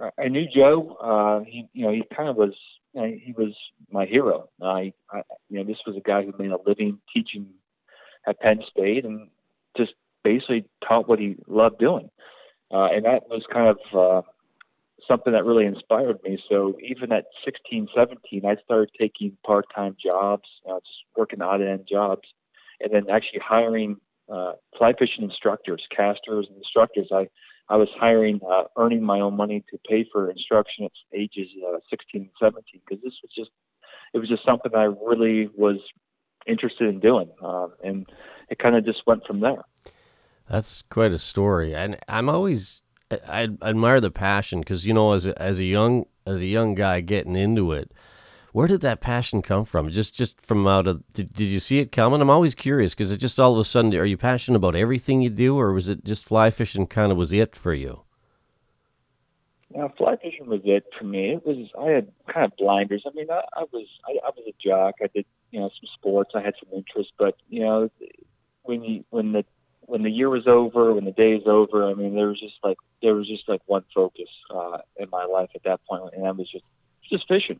[0.00, 0.96] I- I knew Joe.
[1.00, 2.54] Uh, he, you know, he kind of was.
[2.94, 3.54] You know, he was
[3.92, 4.48] my hero.
[4.60, 7.46] I, I, you know, this was a guy who made a living teaching
[8.26, 9.28] at Penn State and
[9.76, 9.92] just
[10.24, 12.10] basically taught what he loved doing.
[12.72, 14.22] Uh, and that was kind of uh,
[15.06, 16.38] something that really inspired me.
[16.48, 22.28] So even at 16, 17, I started taking part-time jobs, uh, just working odd-end jobs,
[22.80, 23.96] and then actually hiring
[24.32, 27.08] uh, fly fishing instructors, casters, and instructors.
[27.12, 27.28] I
[27.70, 31.78] I was hiring, uh, earning my own money to pay for instruction at ages uh,
[31.88, 33.50] 16 and 17 because this was just,
[34.12, 35.76] it was just something I really was
[36.48, 38.06] interested in doing, um, and
[38.48, 39.62] it kind of just went from there.
[40.50, 45.12] That's quite a story, and I'm always I, I admire the passion because you know,
[45.12, 47.92] as a, as a young as a young guy getting into it,
[48.52, 49.90] where did that passion come from?
[49.90, 52.20] Just just from out of did, did you see it coming?
[52.20, 55.22] I'm always curious because it just all of a sudden, are you passionate about everything
[55.22, 58.02] you do, or was it just fly fishing kind of was it for you?
[59.72, 61.34] Yeah, fly fishing was it for me.
[61.34, 63.04] It was I had kind of blinders.
[63.06, 64.96] I mean, I, I was I, I was a jock.
[65.00, 66.32] I did you know some sports.
[66.34, 67.88] I had some interest, but you know
[68.62, 69.44] when you when the
[69.90, 72.54] when the year was over, when the day is over, I mean, there was just
[72.62, 76.24] like there was just like one focus uh, in my life at that point, and
[76.24, 76.64] that was just
[77.10, 77.58] just fishing.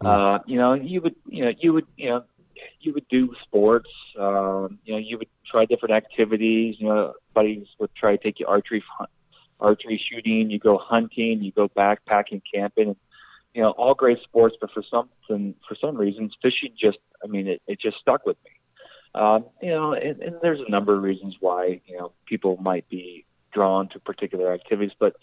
[0.00, 2.24] Uh, you know, you would you know you would you know
[2.80, 3.88] you would do sports.
[4.18, 6.76] Um, you know, you would try different activities.
[6.78, 8.84] You know, buddies would try to take you archery
[9.58, 10.50] archery shooting.
[10.50, 11.42] You go hunting.
[11.42, 12.96] You go backpacking, camping.
[13.54, 17.48] You know, all great sports, but for something for some reasons, fishing just I mean
[17.48, 18.50] it, it just stuck with me.
[19.14, 22.88] Um, you know, and, and there's a number of reasons why you know people might
[22.88, 25.14] be drawn to particular activities, but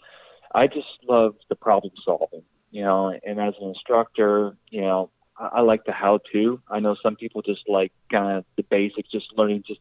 [0.54, 2.42] I just love the problem solving.
[2.70, 6.60] You know, and as an instructor, you know, I, I like the how to.
[6.70, 9.80] I know some people just like kind of the basics, just learning just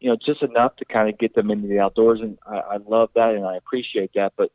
[0.00, 2.76] you know just enough to kind of get them into the outdoors, and I, I
[2.78, 4.32] love that and I appreciate that.
[4.36, 4.50] But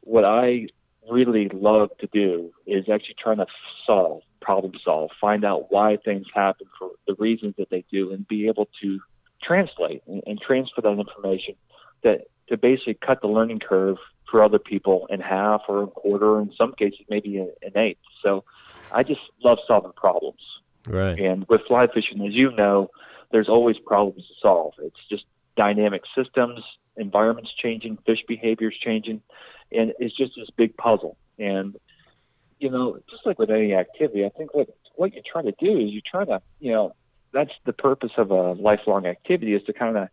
[0.00, 0.66] what I
[1.08, 3.46] really love to do is actually trying to
[3.86, 8.26] solve problem solve, find out why things happen for the reasons that they do, and
[8.26, 9.00] be able to
[9.42, 11.54] translate and, and transfer that information
[12.02, 13.96] that to basically cut the learning curve
[14.30, 17.76] for other people in half or a quarter, or in some cases maybe an, an
[17.76, 18.00] eighth.
[18.22, 18.44] So
[18.92, 20.40] I just love solving problems.
[20.86, 21.18] Right.
[21.18, 22.90] And with fly fishing, as you know,
[23.32, 24.74] there's always problems to solve.
[24.82, 25.24] It's just
[25.56, 26.60] dynamic systems,
[26.96, 29.22] environments changing, fish behaviors changing,
[29.72, 31.16] and it's just this big puzzle.
[31.38, 31.76] And
[32.60, 35.78] you know, just like with any activity, I think what what you're trying to do
[35.78, 36.94] is you're trying to, you know,
[37.32, 40.08] that's the purpose of a lifelong activity is to kind of,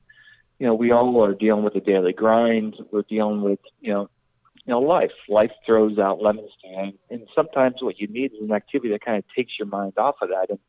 [0.59, 2.75] you know, we all are dealing with the daily grind.
[2.91, 4.09] We're dealing with, you know,
[4.65, 5.11] you know, life.
[5.27, 9.03] Life throws out lemons to you, and sometimes what you need is an activity that
[9.03, 10.49] kind of takes your mind off of that.
[10.49, 10.59] And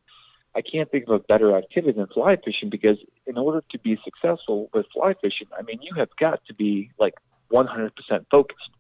[0.57, 3.99] I can't think of a better activity than fly fishing because in order to be
[4.05, 7.14] successful with fly fishing, I mean, you have got to be like
[7.53, 7.91] 100%
[8.31, 8.70] focused.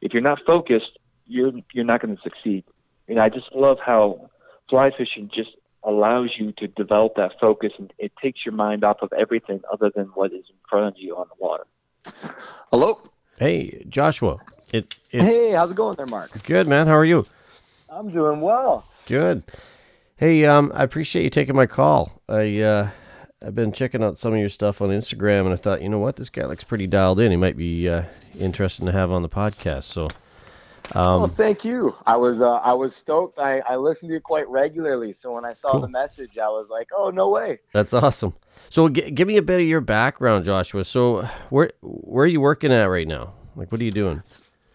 [0.00, 0.98] If you're not focused,
[1.28, 2.64] you're you're not going to succeed.
[3.08, 4.30] And I just love how
[4.68, 5.50] fly fishing just
[5.84, 9.90] allows you to develop that focus and it takes your mind off of everything other
[9.94, 11.64] than what is in front of you on the water.
[12.70, 13.00] Hello.
[13.38, 14.38] Hey, Joshua.
[14.72, 16.42] It it's Hey, how's it going there, Mark?
[16.42, 16.86] good, man.
[16.86, 17.24] How are you?
[17.88, 18.84] I'm doing well.
[19.06, 19.42] Good.
[20.16, 22.20] Hey, um, I appreciate you taking my call.
[22.28, 22.90] I uh,
[23.40, 26.00] I've been checking out some of your stuff on Instagram, and I thought, you know
[26.00, 27.30] what, this guy looks pretty dialed in.
[27.30, 28.02] He might be uh,
[28.38, 29.84] interesting to have on the podcast.
[29.84, 30.08] So,
[30.94, 31.94] um, well, thank you.
[32.06, 33.38] I was uh, I was stoked.
[33.38, 35.80] I, I listen to you quite regularly, so when I saw Cool.
[35.82, 37.58] the message, I was like, oh no way.
[37.72, 38.34] that's awesome.
[38.70, 40.84] So, g- give me a bit of your background, Joshua.
[40.84, 43.34] So, where where are you working at right now?
[43.56, 44.22] Like, what are you doing?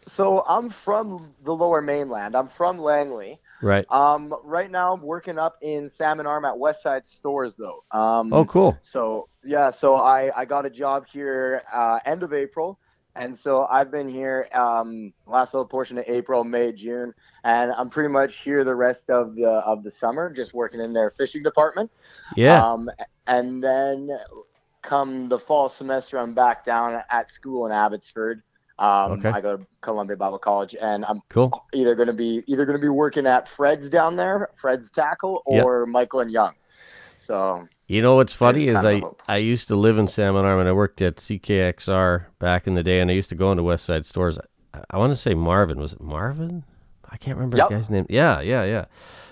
[0.06, 2.36] So I'm from the Lower Mainland.
[2.36, 3.40] I'm from Langley.
[3.62, 3.86] Right.
[3.90, 7.84] Um, right now I'm working up in Salmon Arm at Westside Stores though.
[7.92, 8.78] Um, Oh, cool.
[8.82, 12.78] So yeah, so I I got a job here uh, end of April,
[13.16, 17.90] and so I've been here um, last little portion of April, May, June, and I'm
[17.90, 21.44] pretty much here the rest of the of the summer, just working in their fishing
[21.44, 21.92] department.
[22.36, 22.62] Yeah.
[22.64, 22.90] Um,
[23.28, 24.10] and then
[24.82, 28.42] come the fall semester, I'm back down at school in Abbotsford.
[28.80, 29.30] Um, Okay.
[29.30, 31.52] I go to Columbia Bible College, and I'm Cool.
[31.74, 35.44] either going to be either going to be working at Fred's down there, Fred's Tackle,
[35.48, 35.64] Yep.
[35.66, 36.54] or Michael and Young.
[37.16, 39.02] So You know what's funny is I.
[39.28, 42.82] I used to live in Salmon Arm and I worked at CKXR back in the
[42.84, 44.40] day and I used to go into West Side stores.
[44.74, 45.80] I, I want to say Marvin.
[45.80, 46.64] Was it Marvin?
[47.10, 47.70] I can't remember Yep.
[47.70, 48.08] the guy's name.
[48.10, 48.86] Yeah, yeah, yeah.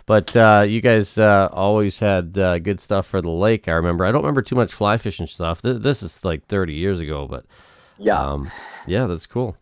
[0.06, 3.68] But uh, you guys uh, always had uh, good stuff for the lake.
[3.68, 4.06] I remember.
[4.06, 5.62] I don't remember too much fly fishing stuff.
[5.64, 7.46] Th- this is like 30 years ago, but
[7.98, 8.20] Yeah.
[8.22, 8.52] um,
[8.86, 9.58] yeah, that's cool.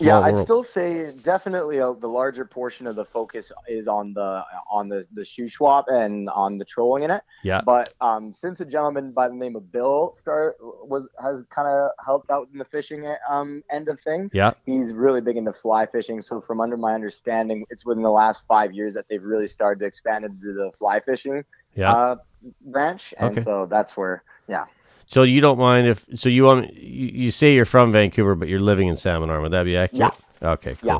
[0.00, 0.46] Yeah, I'd world.
[0.46, 5.06] still say definitely uh the larger portion of the focus is on the on the
[5.12, 7.22] the shoe swap and on the trolling in it.
[7.42, 7.60] Yeah.
[7.64, 11.90] But um, since a gentleman by the name of Bill start was has kind of
[12.04, 14.32] helped out in the fishing um end of things.
[14.34, 14.52] Yeah.
[14.66, 16.20] He's really big into fly fishing.
[16.22, 19.80] So from under my understanding, it's within the last five years that they've really started
[19.80, 21.44] to expand into the fly fishing
[21.74, 21.92] Yeah.
[21.92, 22.16] uh,
[22.62, 23.42] branch, and Okay.
[23.44, 24.64] so that's where yeah.
[25.10, 28.46] So you don't mind if so you want you, you say you're from Vancouver, but
[28.46, 29.42] you're living in Salmon Arm.
[29.42, 30.12] Would that be accurate?
[30.40, 30.50] Yeah.
[30.52, 30.76] Okay.
[30.76, 30.86] Cool.
[30.88, 30.98] Yeah.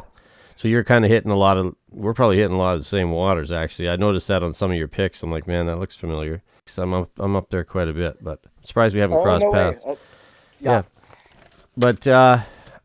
[0.57, 1.77] So you're kind of hitting a lot of.
[1.93, 3.53] We're probably hitting a lot of the same waters.
[3.53, 5.23] Actually, I noticed that on some of your picks.
[5.23, 6.43] I'm like, man, that looks familiar.
[6.67, 9.23] 'Cause I'm up, I'm up there quite a bit, but I'm surprised we haven't Oh,
[9.23, 9.85] crossed no paths.
[9.87, 9.95] Uh,
[10.59, 10.83] yeah.
[11.77, 12.41] But uh,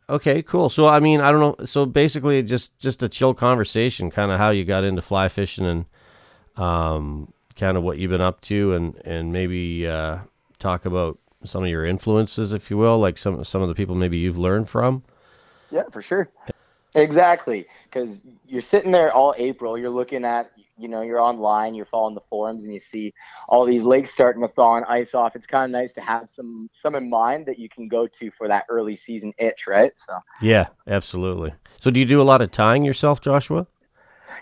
[0.07, 0.69] okay, cool.
[0.69, 1.65] So I mean, I don't know.
[1.65, 5.65] So basically, just just a chill conversation, kind of how you got into fly fishing
[5.65, 5.85] and
[6.63, 10.19] um, kind of what you've been up to, and and maybe uh,
[10.59, 13.95] talk about some of your influences, if you will, like some some of the people
[13.95, 15.03] maybe you've learned from.
[15.71, 16.29] Yeah, for sure.
[16.95, 19.77] Exactly, because you're sitting there all April.
[19.77, 23.13] You're looking at, you know, you're online, you're following the forums, and you see
[23.49, 25.35] all these lakes starting to thaw and ice off.
[25.35, 28.31] It's kind of nice to have some some in mind that you can go to
[28.31, 29.91] for that early season itch, right?
[29.97, 31.53] So Yeah, absolutely.
[31.77, 33.67] So do you do a lot of tying yourself, Joshua?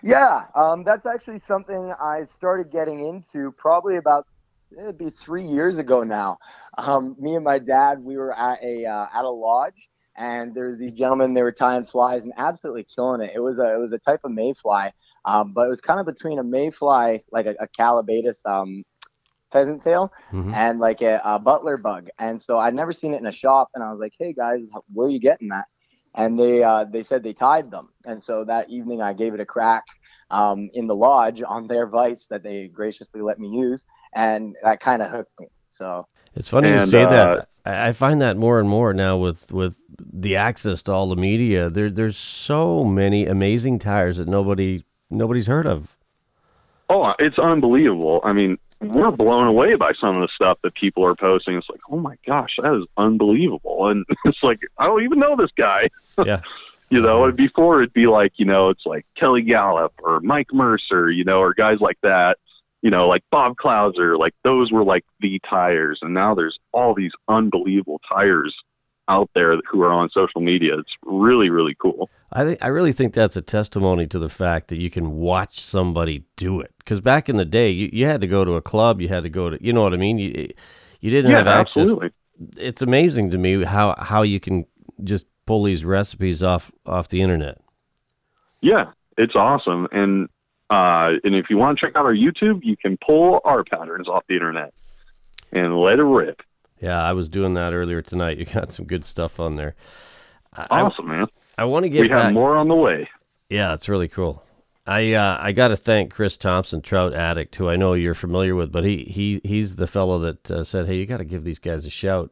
[0.03, 4.28] Yeah, um, that's actually something I started getting into probably about
[4.78, 6.38] it'd be three years ago now.
[6.78, 10.68] Um, me and my dad, we were at a uh, at a lodge, and there
[10.68, 11.34] was these gentlemen.
[11.34, 13.32] They were tying flies and absolutely killing it.
[13.36, 14.92] It was a it was a type of mayfly,
[15.26, 18.84] um, but it was kind of between a mayfly, like a, a Callibaetis um,
[19.52, 20.54] pheasant tail, Mhm.
[20.54, 22.08] and like a, a butler bug.
[22.20, 24.60] And so I'd never seen it in a shop, and I was like, "Hey guys,
[24.94, 25.66] where are you getting that?"
[26.16, 27.90] and they uh, they said they tied them.
[28.06, 29.84] And so that evening, I gave it a crack
[30.32, 33.84] um, in the lodge on their vise that they graciously let me use,
[34.16, 35.47] and that kind of hooked me.
[35.78, 37.47] So It's funny you say uh, that.
[37.66, 41.16] I I find that more and more now with, with the access to all the
[41.16, 41.70] media.
[41.70, 45.95] There there's so many amazing tyers that nobody nobody's heard of.
[46.89, 48.20] Oh, it's unbelievable.
[48.24, 51.55] I mean, we're blown away by some of the stuff that people are posting.
[51.55, 53.88] It's like, oh my gosh, that is unbelievable.
[53.88, 55.89] And it's like, I don't even know this guy.
[56.24, 56.41] Yeah.
[56.91, 60.53] you know, and before it'd be like, you know, it's like Kelly Galloup or Mike
[60.53, 62.38] Mercer, you know, or guys like that,
[62.84, 66.00] you know, like Bob Clouser, like those were like the tyers.
[66.04, 68.56] And now there's all these unbelievable tyers
[69.10, 70.80] out there who are on social media.
[70.80, 72.12] It's really, really cool.
[72.32, 75.60] I think I really think that's a testimony to the fact that you can watch
[75.60, 76.74] somebody do it.
[76.80, 79.24] Because back in the day, you, you had to go to a club, you had
[79.24, 80.18] to go to, you know what I mean.
[80.18, 80.50] You
[81.02, 81.98] you didn't Yeah, have access.
[81.98, 82.12] absolutely.
[82.58, 84.66] It's amazing to me how how you can
[85.04, 87.60] just pull these recipes off off the internet.
[88.62, 89.88] Yeah, it's awesome.
[89.92, 90.30] And
[90.70, 94.07] uh, and if you want to check out our YouTube, you can pull our patterns
[94.07, 94.74] off the internet
[95.51, 96.41] and let it rip.
[96.82, 98.38] Yeah, I was doing that earlier tonight.
[98.38, 99.76] You got some good stuff on there.
[100.53, 101.28] I- Awesome, man.
[101.57, 103.07] I want to get we have more on the way.
[103.49, 104.43] Yeah, it's really cool.
[104.88, 108.53] I uh, I got to thank Chris Thompson, Trout Addict, who I know you're familiar
[108.55, 111.43] with, but he he he's the fellow that uh, said, "Hey, you got to give
[111.43, 112.32] these guys a shout."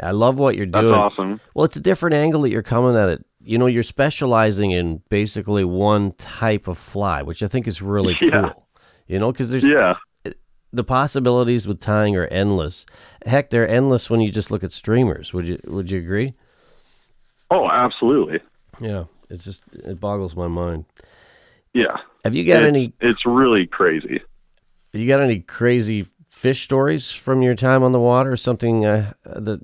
[0.00, 0.94] I love what you're That's doing.
[0.94, 1.40] awesome.
[1.54, 3.24] Well, it's a different angle that you're coming at it.
[3.44, 8.16] You know, you're specializing in basically one type of fly, which I think is really
[8.20, 8.50] Yeah.
[8.52, 8.66] cool.
[9.06, 9.94] You know, because there's Yeah.
[10.72, 12.86] the possibilities with tying are endless.
[13.26, 15.32] Heck, they're endless when you just look at streamers.
[15.34, 16.34] Would you Would you agree?
[17.50, 18.40] Oh, absolutely.
[18.80, 20.86] Yeah, it's just it boggles my mind.
[21.74, 21.98] Yeah.
[22.24, 22.92] Have you got It- any?
[23.00, 24.22] It's really crazy.
[24.92, 26.06] You got any crazy
[26.44, 28.36] fish stories from your time on the water?
[28.36, 29.62] Something uh, that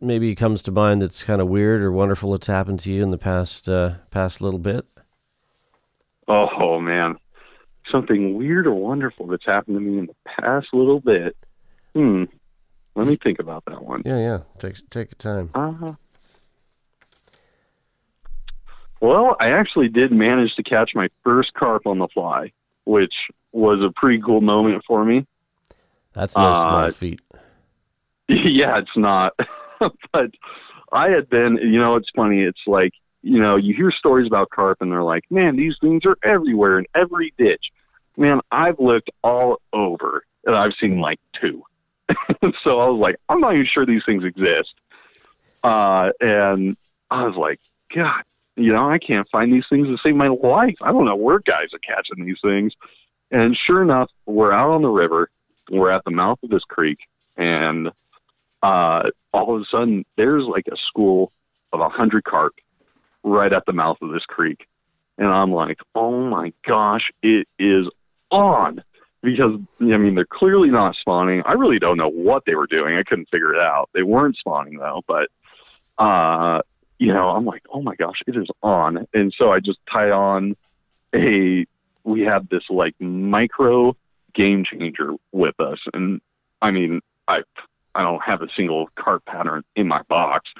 [0.00, 3.10] maybe comes to mind that's kind of weird or wonderful that's happened to you in
[3.10, 4.86] the past uh, past little bit?
[6.28, 7.16] Oh man,
[7.90, 11.36] something weird or wonderful that's happened to me in the past little bit.
[11.92, 12.24] Hmm.
[12.94, 14.02] Let me think about that one.
[14.04, 14.38] Yeah, yeah.
[14.60, 15.50] Take take your time.
[15.56, 15.94] Uh-huh.
[19.00, 22.52] well, I actually did manage to catch my first carp on the fly,
[22.84, 23.14] which
[23.50, 25.26] was a pretty cool moment for me.
[26.14, 27.20] That's no small Uh, feat.
[28.28, 29.34] yeah, it's not.
[30.12, 30.30] but
[30.92, 32.42] I had been, you know, it's funny.
[32.42, 32.92] It's like,
[33.22, 36.78] you know, you hear stories about carp and they're like, man, these things are everywhere
[36.78, 37.66] in every ditch.
[38.16, 41.62] Man, I've looked all over and I've seen like two.
[42.64, 44.74] so I was like, I'm not even sure these things exist.
[45.62, 46.76] Uh, and
[47.10, 47.60] I was like,
[47.94, 48.22] God,
[48.56, 50.74] you know, I can't find these things to save my life.
[50.82, 52.72] I don't know where guys are catching these things.
[53.30, 55.30] And sure enough, we're out on the river.
[55.70, 56.98] We're at the mouth of this creek,
[57.36, 57.90] and
[58.62, 59.02] uh,
[59.32, 61.32] all of a sudden, there's like a school
[61.72, 62.54] of a hundred carp
[63.22, 64.66] right at the mouth of this creek,
[65.18, 67.86] and I'm like, oh my gosh, it is
[68.30, 68.82] on
[69.22, 71.42] because I mean they're clearly not spawning.
[71.46, 72.96] I really don't know what they were doing.
[72.96, 73.88] I couldn't figure it out.
[73.94, 75.28] They weren't spawning though, but
[75.98, 76.62] uh,
[76.98, 79.06] you know, I'm like, oh my gosh, it is on.
[79.14, 80.56] And so I just tie on
[81.14, 81.66] a.
[82.04, 83.96] We had this like micro
[84.34, 86.20] game changer with us, and
[86.60, 87.42] I mean, I
[87.94, 90.50] I don't have a single carp pattern in my box.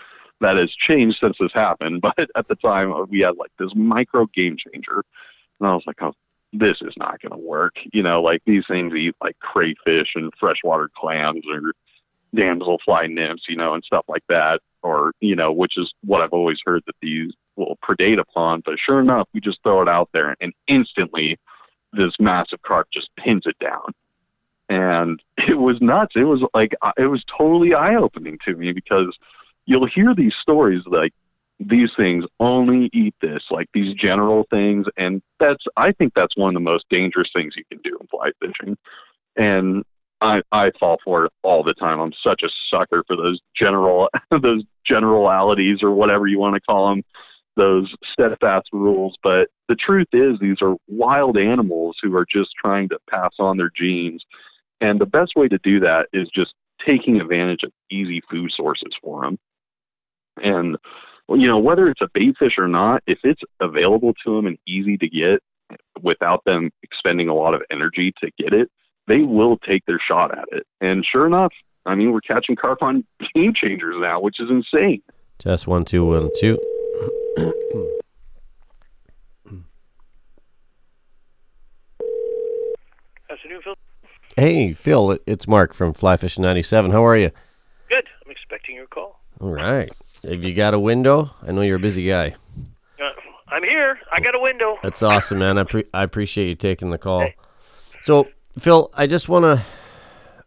[0.40, 3.74] That has changed since this happened, but at the time uh, we had like this
[3.74, 5.04] micro game changer,
[5.60, 6.14] and I was like, oh,
[6.52, 7.74] this is not going to work.
[7.92, 11.72] You know, like these things eat like crayfish and freshwater clams or
[12.34, 16.32] damselfly nymphs, you know, and stuff like that, or you know, which is what I've
[16.32, 18.62] always heard that these will predate upon.
[18.64, 21.38] But sure enough, we just throw it out there, and instantly,
[21.92, 23.92] this massive carp just pins it down,
[24.68, 26.12] and it was nuts.
[26.16, 29.16] It was like uh, it was totally eye opening to me because
[29.66, 31.12] you'll hear these stories like
[31.60, 36.50] these things only eat this, like these general things, and that's I think that's one
[36.50, 38.76] of the most dangerous things you can do in fly fishing,
[39.36, 39.84] and
[40.20, 42.00] I I fall for it all the time.
[42.00, 46.90] I'm such a sucker for those general those generalities or whatever you want to call
[46.90, 47.02] them,
[47.56, 49.16] those steadfast rules.
[49.22, 53.56] But the truth is, these are wild animals who are just trying to pass on
[53.56, 54.24] their genes.
[54.80, 58.92] And the best way to do that is just taking advantage of easy food sources
[59.02, 59.38] for them.
[60.42, 60.76] And,
[61.28, 64.58] you know, whether it's a bait fish or not, if it's available to them and
[64.66, 65.40] easy to get
[66.02, 68.70] without them expending a lot of energy to get it,
[69.06, 70.66] they will take their shot at it.
[70.80, 71.52] And sure enough,
[71.86, 75.02] I mean, we're catching carp on game changers now, which is insane.
[75.38, 76.58] Just one, two, one, two.
[83.30, 83.74] Afternoon, Phil.
[84.36, 86.90] Hey, Phil, it's Mark from Fly Fishing 97.
[86.90, 87.30] How are you?
[87.88, 88.04] Good.
[88.24, 89.20] I'm expecting your call.
[89.40, 89.90] All right.
[90.22, 91.30] Have you got a window?
[91.42, 92.34] I know you're a busy guy.
[93.00, 93.04] Uh,
[93.48, 93.98] I'm here.
[94.12, 94.76] I got a window.
[94.82, 95.58] That's awesome, man.
[95.58, 97.28] I, pre- I appreciate you taking the call.
[98.02, 98.28] So,
[98.58, 99.64] Phil, I just want to,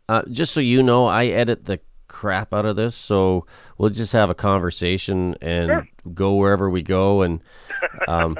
[0.07, 1.79] uh, just so you know, I edit the
[2.15, 3.45] crap out of this, so
[3.77, 7.23] we'll just have a conversation and go wherever we go.
[7.23, 7.41] And
[8.07, 8.37] um,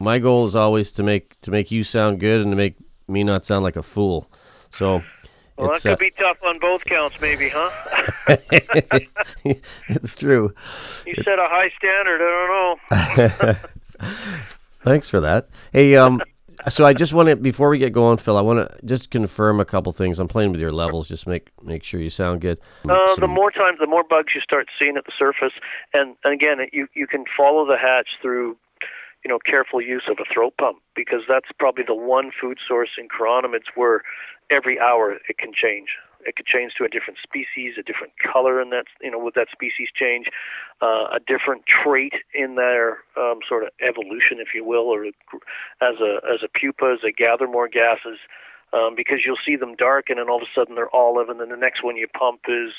[0.00, 2.76] my goal is always to make to make you sound good and to make
[3.08, 4.30] me not sound like a fool.
[4.74, 5.02] So.
[5.58, 7.70] Well, that could uh, be tough on both counts, maybe, huh?
[9.88, 10.54] it's true.
[11.06, 12.22] You set a high standard.
[12.22, 12.78] I
[13.20, 13.50] don't
[14.00, 14.08] know.
[14.82, 15.50] Thanks for that.
[15.72, 16.22] Hey, um,
[16.68, 19.60] so I just want to before we get going, Phil, I want to just confirm
[19.60, 20.18] a couple things.
[20.18, 22.58] I'm playing with your levels, just make make sure you sound good.
[22.88, 25.52] Uh, the more times, the more bugs you start seeing at the surface,
[25.92, 28.56] and, and again, you you can follow the hatch through,
[29.24, 32.90] you know, careful use of a throat pump because that's probably the one food source
[32.98, 34.02] in chironomids where
[34.50, 35.88] every hour it can change.
[36.24, 39.34] It could change to a different species, a different color, and that's you know with
[39.34, 40.26] that species change,
[40.82, 45.96] uh, a different trait in their um, sort of evolution, if you will, or as
[46.02, 48.18] a as a pupa as they gather more gases.
[48.74, 51.50] Um, because you'll see them darken, and all of a sudden they're olive, and then
[51.50, 52.72] the next one you pump is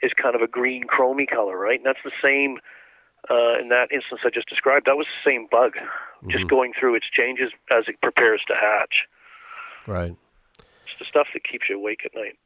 [0.00, 1.76] is kind of a green chromy color, right?
[1.76, 2.58] And that's the same
[3.30, 4.86] uh, in that instance I just described.
[4.86, 5.72] That was the same bug,
[6.30, 9.08] just going through its changes as it prepares to hatch.
[9.86, 10.14] Right.
[10.58, 12.38] It's the stuff that keeps you awake at night.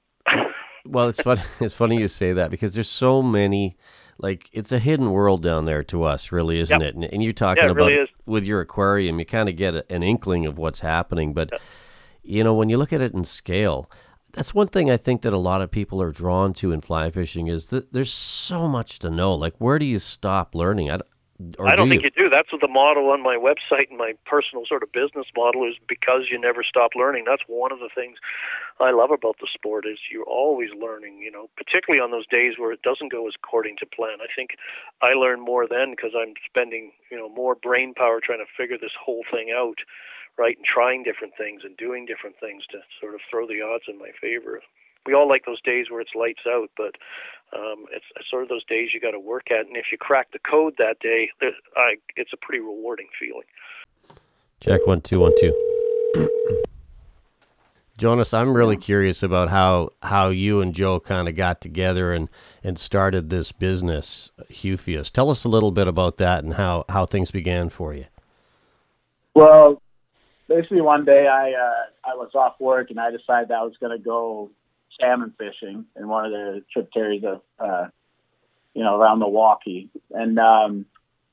[0.87, 1.43] Well, it's funny.
[1.61, 3.77] It's funny you say that because there's so many.
[4.19, 6.89] Like it's a hidden world down there to us, really, isn't Yep.
[6.89, 6.95] it?
[6.97, 9.93] And, and you're talking Yeah, about really with your aquarium, you kind of get a,
[9.93, 11.33] an inkling of what's happening.
[11.35, 11.51] But
[12.23, 13.91] you know, when you look at it in scale,
[14.33, 17.11] that's one thing I think that a lot of people are drawn to in fly
[17.11, 19.35] fishing is that there's so much to know.
[19.35, 20.91] Like, where do you stop learning?
[20.91, 21.01] I,
[21.63, 22.29] I don't do think you do.
[22.29, 25.77] That's what the model on my website and my personal sort of business model is
[25.87, 27.25] because you never stop learning.
[27.27, 28.19] That's one of the things
[28.81, 32.55] I love about the sport is you're always learning, you know, particularly on those days
[32.59, 34.19] where it doesn't go as according to plan.
[34.21, 34.59] I think
[35.01, 38.79] I learn more then because I'm spending, you know, more brain power trying to figure
[38.79, 39.79] this whole thing out,
[40.37, 40.57] right?
[40.57, 43.97] And trying different things and doing different things to sort of throw the odds in
[43.99, 44.61] my favor.
[45.09, 46.97] We all like those days where it's lights out, but
[47.59, 49.67] um, it's it's sort of those days you got to work at.
[49.67, 53.47] And if you crack the code that day, there- I, it's a pretty rewarding feeling.
[54.61, 55.55] Check one two one two.
[57.97, 62.29] Jonas, I'm really curious about how how you and Joe kind of got together and
[62.63, 65.11] and started this business, Hufius.
[65.11, 68.05] Tell us a little bit about that and how how things began for you.
[69.35, 69.81] Well,
[70.49, 73.97] basically one day I uh, I was off work and I decided I was going
[73.97, 74.51] to go
[75.01, 77.89] salmon fishing in one of the tributaries of uh,
[78.75, 80.87] you know around Milwaukee, and um,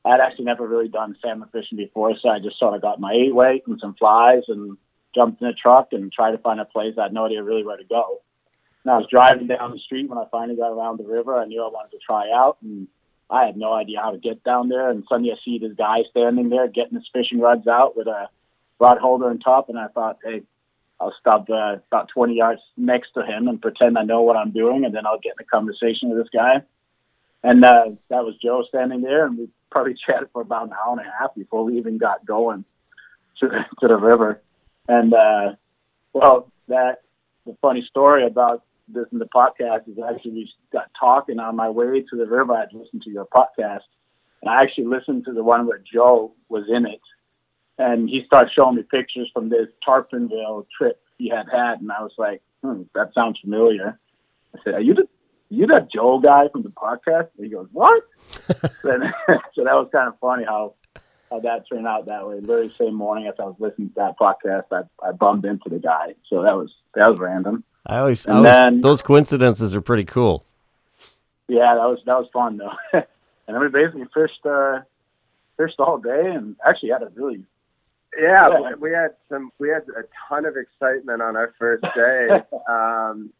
[0.03, 3.13] I'd actually never really done salmon fishing before, so I just sort of got my
[3.13, 4.77] eight weight and some flies and
[5.15, 6.93] jumped in a truck and tried to find a place.
[6.99, 8.21] I had no idea really where to go.
[8.83, 11.35] And I was driving down the street when I finally got around the river.
[11.35, 12.87] I knew I wanted to try out, and
[13.31, 14.91] I had no idea how to get down there.
[14.91, 18.29] And suddenly I see this guy standing there getting his fishing rods out with a
[18.79, 20.43] rod holder on top, and I thought, hey,
[20.99, 24.51] I'll stop uh, about 20 yards next to him and pretend I know what I'm
[24.51, 26.61] doing, and then I'll get in a conversation with this guy.
[27.43, 30.97] And uh, that was Joe standing there, and we probably chatted for about an hour
[30.97, 32.65] and a half before we even got going
[33.39, 34.41] to, to the river.
[34.87, 35.55] And uh,
[36.13, 37.01] well, that
[37.45, 41.69] the funny story about this in the podcast is actually we got talking on my
[41.69, 42.53] way to the river.
[42.53, 43.81] I'd listened to your podcast,
[44.41, 47.01] and I actually listened to the one where Joe was in it,
[47.77, 52.01] and he started showing me pictures from this Tarponville trip he had had, and I
[52.01, 53.97] was like, hmm, that sounds familiar.
[54.55, 55.07] I said, are you the
[55.49, 57.27] you that Joe guy from the podcast?
[57.37, 58.03] And he goes, what?
[58.83, 59.13] then,
[59.53, 60.73] so that was kind of funny how
[61.29, 62.39] how that turned out that way.
[62.39, 65.79] Literally same morning as I was listening to that podcast, I, I bumped into the
[65.79, 66.15] guy.
[66.29, 67.63] So that was that was random.
[67.85, 70.43] I always, I And always then- those coincidences are pretty cool.
[71.47, 72.71] Yeah, that was that was fun though.
[72.93, 73.05] and
[73.47, 74.79] then we basically fished uh,
[75.57, 77.43] fished all day, and actually had a really
[78.17, 78.75] Yeah, Yeah.
[78.75, 79.51] we- had some.
[79.59, 82.43] We had a ton of excitement on our first day.
[82.69, 83.31] um,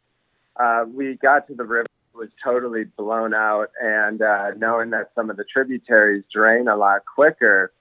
[0.57, 5.29] uh, we got to the river was totally blown out, and uh, knowing that some
[5.29, 7.73] of the tributaries drain a lot quicker,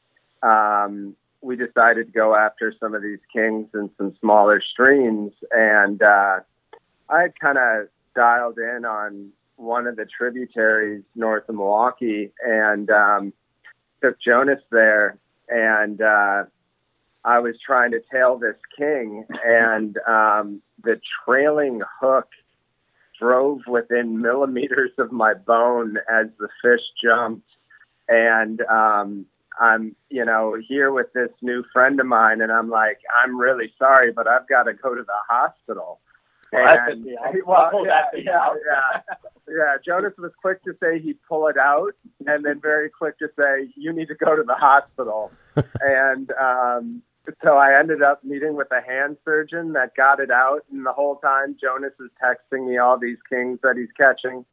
[0.42, 5.32] um, we decided to go after some of these kings and some smaller streams.
[5.52, 6.40] And uh,
[7.08, 12.90] I had kind of dialed in on one of the tributaries north of Milwaukee, and
[12.90, 13.32] um,
[14.02, 15.16] took Jonas there,
[15.48, 16.44] and uh,
[17.24, 22.28] I was trying to tail this king, and um, the trailing hook
[23.18, 27.48] drove within millimeters of my bone as the fish jumped.
[28.08, 29.26] And um,
[29.58, 33.72] I'm, you know, here with this new friend of mine, and I'm like, I'm really
[33.78, 36.00] sorry, but I've got to go to the hospital.
[36.52, 37.40] Well, that's and, it, yeah.
[37.46, 39.16] well, yeah, yeah, yeah,
[39.48, 39.76] yeah.
[39.84, 41.94] Jonas was quick to say he'd pull it out,
[42.26, 45.32] and then very quick to say you need to go to the hospital.
[45.80, 47.02] and um,
[47.42, 50.92] so I ended up meeting with a hand surgeon that got it out, and the
[50.92, 54.44] whole time Jonas is texting me all these kings that he's catching.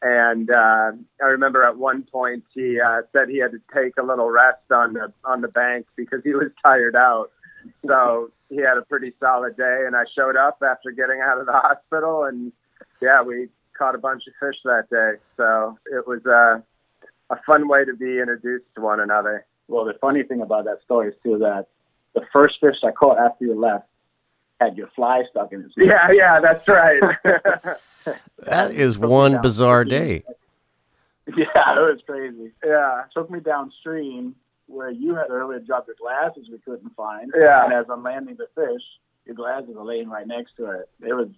[0.00, 4.02] And uh, I remember at one point he uh, said he had to take a
[4.02, 7.30] little rest on the on the bank because he was tired out.
[7.86, 11.46] So he had a pretty solid day, and I showed up after getting out of
[11.46, 12.52] the hospital, and
[13.00, 15.20] yeah, we caught a bunch of fish that day.
[15.36, 16.60] So it was uh,
[17.34, 19.46] a fun way to be introduced to one another.
[19.66, 21.66] Well, the funny thing about that story is too that
[22.14, 23.86] the first fish I caught after you left
[24.60, 25.74] had your fly stuck in its.
[25.76, 27.00] Yeah, yeah, that's right.
[28.44, 30.24] That is one bizarre day.
[31.36, 31.44] Yeah,
[31.76, 32.52] it was crazy.
[32.64, 34.34] Yeah, took me downstream
[34.66, 37.30] where you had earlier dropped your glasses we couldn't find.
[37.38, 37.64] Yeah.
[37.66, 38.80] And as I'm landing the fish,
[39.26, 40.88] your glasses are laying right next to it.
[41.02, 41.28] It was,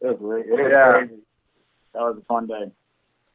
[0.00, 0.92] it was, re- it was Yeah.
[0.94, 1.22] crazy.
[1.94, 2.72] That was a fun day.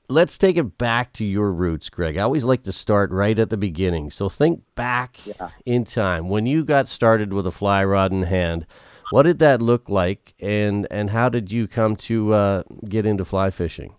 [0.08, 2.18] Let's take it back to your roots, Greg.
[2.18, 4.12] I always like to start right at the beginning.
[4.12, 5.18] So think back
[5.66, 8.66] in time when you got started with a fly rod in hand.
[9.12, 13.24] What did that look like, and and how did you come to uh, get into
[13.24, 13.94] fly fishing?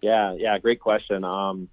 [0.00, 1.24] Yeah, yeah, great question.
[1.24, 1.68] Um,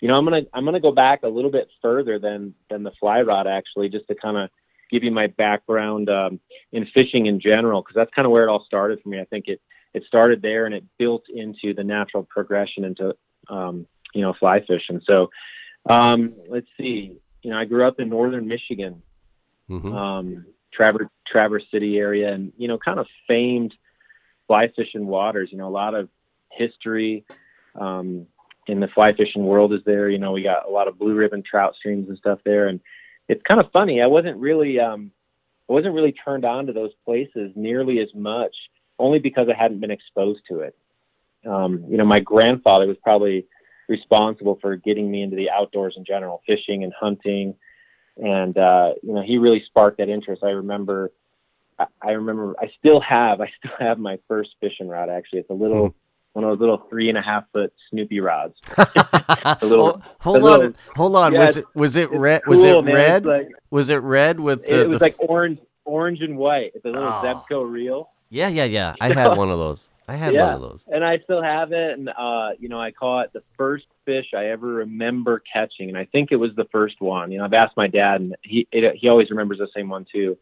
[0.00, 2.92] you know, I'm gonna I'm gonna go back a little bit further than than the
[2.98, 4.48] fly rod actually, just to kind of
[4.90, 6.40] give you my background um,
[6.72, 9.20] in fishing in general, because that's kind of where it all started for me.
[9.20, 9.60] I think it
[9.94, 13.14] it started there and it built into the natural progression into
[13.48, 15.00] um, you know fly fishing.
[15.06, 15.30] So
[15.88, 17.16] um, let's see.
[17.42, 19.02] You know, I grew up in northern Michigan,
[19.96, 23.74] um, Traverse Traverse City area, and you know, kind of famed
[24.46, 25.48] fly fishing waters.
[25.52, 26.08] You know, a lot of
[26.50, 27.24] history
[27.74, 28.26] um,
[28.66, 30.08] in the fly fishing world is there.
[30.08, 32.80] You know, we got a lot of blue ribbon trout streams and stuff there, and
[33.28, 34.02] it's kind of funny.
[34.02, 35.12] I wasn't really, um,
[35.68, 38.54] I wasn't really turned on to those places nearly as much,
[39.00, 40.76] only because I hadn't been exposed to it.
[41.46, 43.46] Um, you know, my grandfather was probably
[43.88, 47.54] responsible for getting me into the outdoors in general, fishing and hunting,
[48.16, 50.42] and uh, you know, he really sparked that interest.
[50.44, 51.10] I remember.
[51.78, 55.38] I- I remember I still have I still have my first fishing rod actually.
[55.38, 55.94] It's a little
[56.34, 58.54] one of those little three and a half foot Snoopy rods.
[58.76, 61.32] a little, Hold a little- on, hold on.
[61.32, 62.42] Yeah, was it was it red?
[62.46, 62.94] was it man.
[62.94, 63.24] red?
[63.24, 64.82] Like- was it red with the?
[64.82, 66.72] it was the- like orange, orange and white.
[66.74, 67.22] It's a little Oh.
[67.50, 68.10] Zebco reel.
[68.30, 68.94] Yeah, yeah, yeah.
[69.00, 69.86] I had one of those.
[70.08, 70.84] I had yeah, one of those.
[70.88, 71.98] and I still have it.
[71.98, 76.04] And uh, you know, I caught the first fish I ever remember catching, and I
[76.06, 77.30] think it was the first one.
[77.30, 80.06] You know, I've asked my dad, and he it, he always remembers the same one
[80.10, 80.36] too.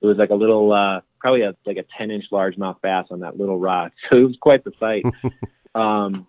[0.00, 3.20] It was like a little, uh, probably a like a ten inch largemouth bass on
[3.20, 3.92] that little rod.
[4.10, 5.04] So it was quite the sight.
[5.74, 6.26] um,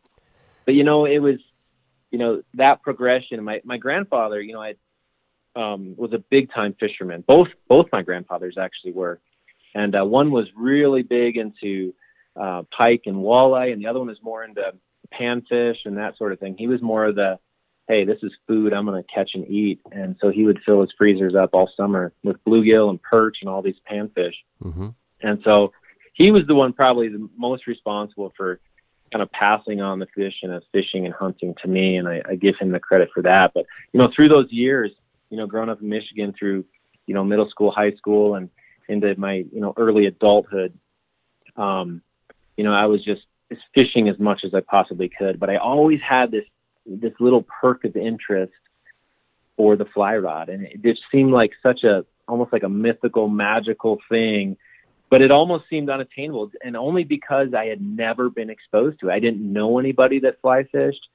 [0.65, 1.37] but you know, it was,
[2.11, 3.43] you know, that progression.
[3.43, 4.75] My my grandfather, you know, I
[5.55, 7.23] um, was a big time fisherman.
[7.25, 9.19] Both both my grandfathers actually were,
[9.75, 11.93] and uh, one was really big into
[12.35, 14.73] uh, pike and walleye, and the other one was more into
[15.13, 16.55] panfish and that sort of thing.
[16.57, 17.37] He was more of the,
[17.87, 20.81] hey, this is food I'm going to catch and eat, and so he would fill
[20.81, 24.33] his freezers up all summer with bluegill and perch and all these panfish.
[24.63, 24.87] Mm-hmm.
[25.21, 25.73] And so
[26.13, 28.59] he was the one probably the most responsible for
[29.11, 32.35] kind of passing on the tradition of fishing and hunting to me, and I, I
[32.35, 33.51] give him the credit for that.
[33.53, 34.91] But you know, through those years,
[35.29, 36.63] you know, growing up in Michigan through
[37.05, 38.49] you know middle school, high school, and
[38.87, 40.77] into my you know early adulthood,
[41.55, 42.01] um,
[42.57, 43.21] you know, I was just
[43.73, 45.39] fishing as much as I possibly could.
[45.39, 46.45] But I always had this
[46.85, 48.53] this little perk of interest
[49.57, 53.27] for the fly rod, and it just seemed like such a almost like a mythical,
[53.27, 54.57] magical thing
[55.09, 59.13] but it almost seemed unattainable and only because i had never been exposed to it
[59.13, 61.07] i didn't know anybody that fly fished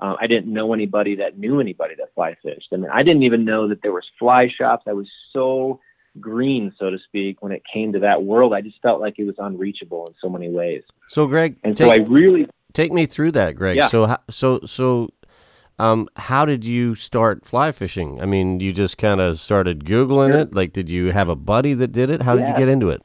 [0.00, 3.22] uh, i didn't know anybody that knew anybody that fly fished i mean i didn't
[3.22, 5.80] even know that there was fly shops i was so
[6.20, 9.24] green so to speak when it came to that world i just felt like it
[9.24, 13.06] was unreachable in so many ways So, Greg, and take, so i really take me
[13.06, 13.76] through that, Greg.
[13.76, 13.88] Yeah.
[13.88, 15.08] So, so, so,
[15.78, 18.20] um, how did you start fly fishing?
[18.20, 20.40] I mean, you just kind of started googling Sure.
[20.40, 20.54] it.
[20.54, 22.20] Like, did you have a buddy that did it?
[22.22, 23.00] How did you get into it?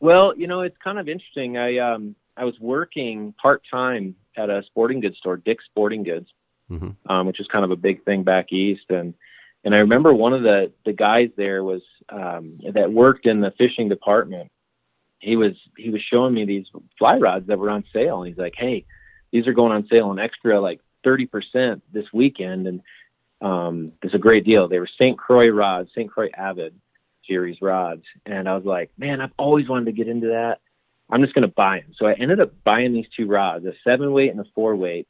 [0.00, 1.56] Well, you know, it's kind of interesting.
[1.56, 6.28] I um I was working part time at a sporting goods store, Dick's Sporting Goods,
[6.70, 6.96] Mhm.
[7.08, 8.84] um, which is kind of a big thing back east.
[8.90, 9.14] And
[9.64, 13.52] and I remember one of the the guys there was um, that worked in the
[13.58, 14.50] fishing department.
[15.18, 16.66] He was he was showing me these
[16.98, 18.84] fly rods that were on sale, and he's like, "Hey,
[19.32, 22.80] these are going on sale an extra like thirty percent this weekend, and
[23.40, 25.18] um, it's a great deal." They were St.
[25.18, 26.10] Croix rods, St.
[26.10, 26.74] Croix Avid
[27.26, 30.60] series rods, and I was like, "Man, I've always wanted to get into that."
[31.10, 31.94] I'm just going to buy them.
[31.96, 35.06] So I ended up buying these two rods, a seven weight and a four weight.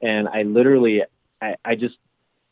[0.00, 1.02] And I literally,
[1.42, 1.96] I, I just,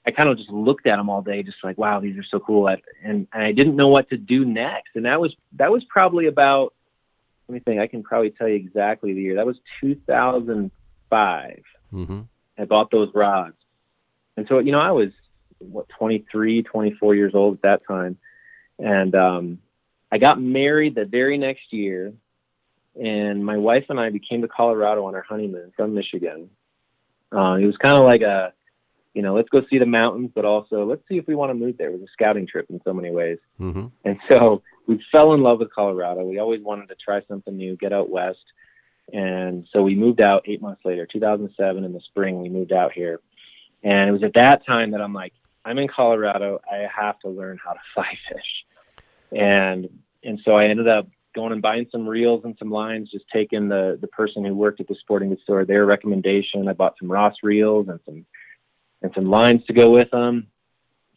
[0.09, 2.41] I kind of just looked at them all day, just like, wow, these are so
[2.41, 2.67] cool.
[2.67, 4.93] I, and, and I didn't know what to do next.
[4.95, 6.73] And that was, that was probably about,
[7.47, 9.35] let me think, I can probably tell you exactly the year.
[9.35, 11.63] That was 2005.
[11.93, 12.21] Mm-hmm.
[12.57, 13.57] I bought those rods.
[14.39, 15.11] And so, you know, I was
[15.59, 18.17] what 23, 24 years old at that time.
[18.79, 19.59] And um
[20.11, 22.15] I got married the very next year
[22.99, 26.49] and my wife and I became to Colorado on our honeymoon from Michigan.
[27.31, 28.55] Uh, it was kind of like a,
[29.15, 31.55] you know, let's go see the mountains, but also let's see if we want to
[31.55, 31.89] move there.
[31.89, 33.39] It was a scouting trip in so many ways.
[33.61, 33.87] Mm-hmm.
[34.05, 36.25] And so we fell in love with Colorado.
[36.25, 38.45] We always wanted to try something new, get out west.
[39.13, 42.93] And so we moved out eight months later, 2007 in the spring, we moved out
[42.93, 43.21] here.
[43.83, 45.33] And it was at that time that I'm like,
[45.65, 46.61] I'm in Colorado.
[46.71, 49.39] I have to learn how to fly fish.
[49.39, 49.89] And,
[50.23, 53.69] and so I ended up going and buying some reels and some lines, just taking
[53.69, 56.69] the, the person who worked at the sporting goods store, their recommendation.
[56.69, 58.27] I bought some Ross reels and some,
[59.03, 60.49] and some lines to go with them.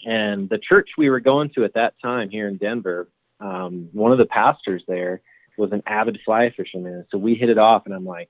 [0.06, 3.08] And the church we were going to at that time here in Denver,
[3.40, 5.22] um, one of the pastors there
[5.58, 7.06] was an avid fly fisherman.
[7.12, 8.30] So we hit it off, and I'm like,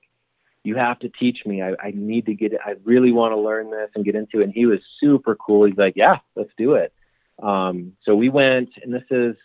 [0.64, 1.62] "You have to teach me.
[1.62, 2.60] I, I need to get it.
[2.64, 5.64] I really want to learn this and get into it." And he was super cool.
[5.64, 6.92] He's like, "Yeah, let's do it."
[7.42, 9.36] Um, so we went, and this is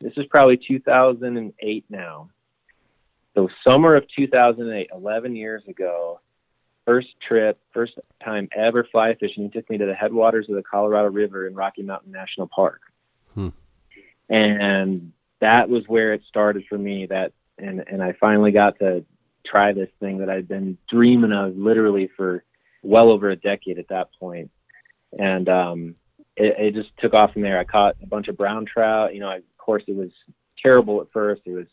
[0.00, 2.30] this is probably 2008 now.
[3.34, 6.20] So summer of 2008, 11 years ago,
[6.84, 9.44] first trip, first time ever fly fishing.
[9.44, 12.80] He took me to the headwaters of the Colorado River in Rocky Mountain National Park.
[13.34, 13.48] Hmm.
[14.28, 19.04] And that was where it started for me that and and I finally got to
[19.44, 22.44] try this thing that I'd been dreaming of literally for
[22.82, 24.50] well over a decade at that point.
[25.18, 25.94] And um
[26.36, 27.58] it, it just took off from there.
[27.58, 29.14] I caught a bunch of brown trout.
[29.14, 30.10] You know, I, of course it was
[30.62, 31.42] terrible at first.
[31.46, 31.66] It was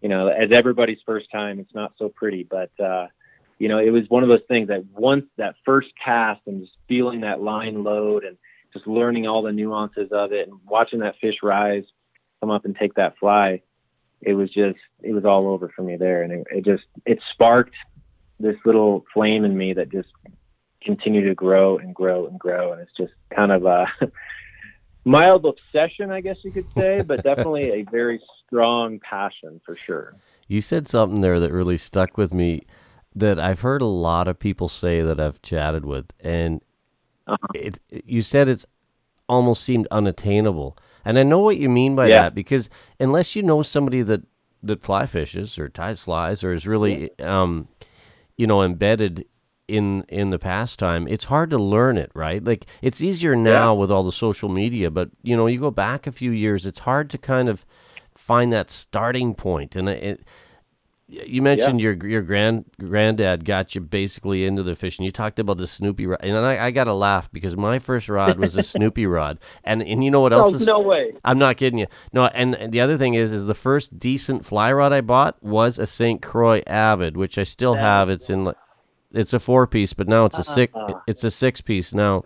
[0.00, 3.06] you know, as everybody's first time, it's not so pretty, but uh
[3.60, 6.76] you know, it was one of those things that once that first cast and just
[6.88, 8.38] feeling that line load and
[8.72, 11.84] just learning all the nuances of it and watching that fish rise,
[12.40, 13.60] come up and take that fly,
[14.22, 16.22] it was just, it was all over for me there.
[16.22, 17.74] And it, it just, it sparked
[18.38, 20.08] this little flame in me that just
[20.82, 22.72] continued to grow and grow and grow.
[22.72, 23.86] And it's just kind of a
[25.04, 30.14] mild obsession, I guess you could say, but definitely a very strong passion for sure.
[30.48, 32.62] You said something there that really stuck with me
[33.14, 36.60] that I've heard a lot of people say that I've chatted with, and
[37.54, 38.66] it, it- you said it's
[39.28, 42.22] almost seemed unattainable, and I know what you mean by Yeah.
[42.22, 44.22] that because unless you know somebody that
[44.62, 47.66] that fly fishes or ties flies or is really um,
[48.36, 49.24] you know embedded
[49.68, 52.42] in in the pastime, it's hard to learn it, right?
[52.44, 56.06] Like it's easier now with all the social media, but you know you go back
[56.06, 57.64] a few years, it's hard to kind of
[58.16, 60.20] find that starting point, and it.
[61.12, 65.04] You mentioned your your grand granddad got you basically into the fishing.
[65.04, 68.08] You talked about the Snoopy rod, and I, I got to laugh because my first
[68.08, 70.54] rod was a Snoopy rod, and and you know what Oh, else?
[70.54, 71.12] is, no way.
[71.24, 71.88] I'm not kidding you.
[72.12, 75.42] No, and, and the other thing is, is the first decent fly rod I bought
[75.42, 76.22] was a St.
[76.22, 78.08] Croix Avid, which I still have.
[78.08, 78.56] It's in, like-
[79.12, 80.72] it's a four piece, but now it's a six.
[80.76, 81.00] Uh-uh.
[81.08, 82.22] It's a six piece now.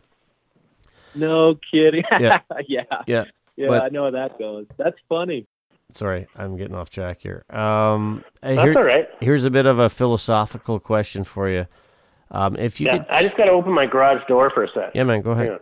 [1.15, 2.05] No kidding.
[2.21, 2.41] Yeah.
[2.69, 2.83] yeah.
[3.07, 3.25] Yeah.
[3.57, 4.67] Yeah, But- I know how that goes.
[4.77, 5.47] That's funny.
[5.95, 7.45] Sorry, I'm getting off track here.
[7.51, 9.07] Um, uh, That's all right.
[9.21, 11.67] Here's a bit of a philosophical question for you.
[12.33, 14.69] Um, if you yeah, could, I just got to open my garage door for a
[14.75, 14.91] sec.
[14.93, 15.61] yeah, man, go ahead.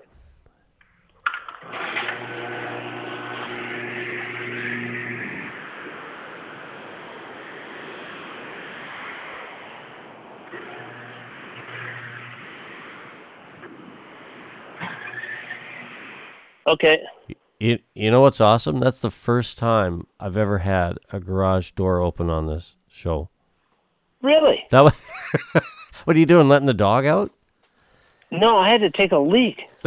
[16.66, 17.01] Okay.
[17.63, 18.81] You, you know what's awesome?
[18.81, 23.29] That's the first time I've ever had a garage door open on this show.
[24.21, 24.65] Really?
[24.73, 25.11] That was.
[26.05, 26.49] what are you doing?
[26.49, 27.31] Letting the dog out?
[28.33, 29.61] No, I had to take a leak.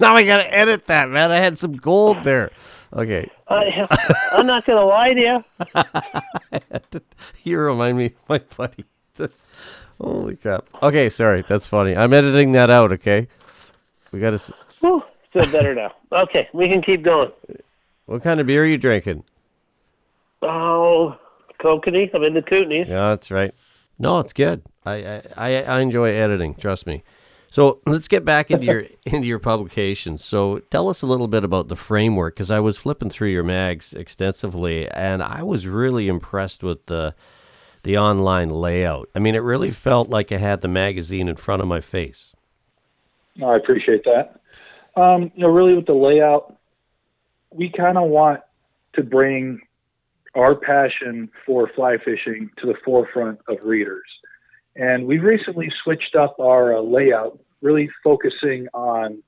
[0.00, 1.30] now I gotta edit that, man.
[1.30, 2.50] I had some gold there.
[2.92, 3.30] Okay.
[3.46, 3.86] I,
[4.32, 5.44] I'm not gonna lie to
[6.90, 7.00] you.
[7.44, 8.84] you remind me of my buddy.
[9.16, 9.44] That's-
[10.00, 10.66] holy crap.
[10.82, 11.44] Okay, sorry.
[11.48, 11.96] That's funny.
[11.96, 12.90] I'm editing that out.
[12.90, 13.28] Okay.
[14.10, 14.40] We gotta.
[14.80, 15.04] Whew,
[15.34, 15.92] feel better now.
[16.12, 17.30] Okay, we can keep going.
[18.06, 19.24] What kind of beer are you drinking?
[20.42, 21.16] Oh,
[21.60, 22.14] Kokanee.
[22.14, 22.88] I'm in the Kootenays.
[22.88, 23.54] Yeah, that's right.
[23.98, 24.62] No, it's good.
[24.86, 26.54] I, I I enjoy editing.
[26.54, 27.02] Trust me.
[27.48, 30.24] So let's get back into your into your publications.
[30.24, 33.44] So tell us a little bit about the framework, because I was flipping through your
[33.44, 37.14] mags extensively, and I was really impressed with the
[37.84, 39.08] the online layout.
[39.14, 42.34] I mean, it really felt like I had the magazine in front of my face.
[43.44, 44.40] I appreciate that.
[44.96, 46.56] Um, you know, really with the layout,
[47.50, 48.40] we kind of want
[48.94, 49.60] to bring
[50.34, 54.04] our passion for fly fishing to the forefront of readers.
[54.76, 59.22] And we've recently switched up our uh, layout, really focusing on,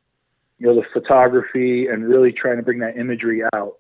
[0.58, 3.74] you know, the photography and really trying to bring that imagery out.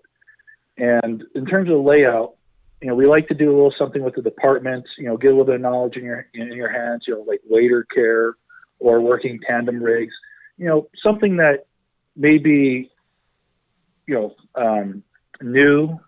[0.76, 2.34] And in terms of layout,
[2.80, 5.28] you know, we like to do a little something with the departments, you know, get
[5.28, 8.34] a little bit of knowledge in your in your hands, you know, like wader care
[8.78, 10.12] or working tandem rigs,
[10.58, 11.66] you know, something that
[12.16, 12.90] may be,
[14.06, 15.02] you know, um,
[15.42, 15.98] new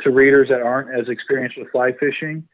[0.00, 2.46] to readers that aren't as experienced with fly fishing,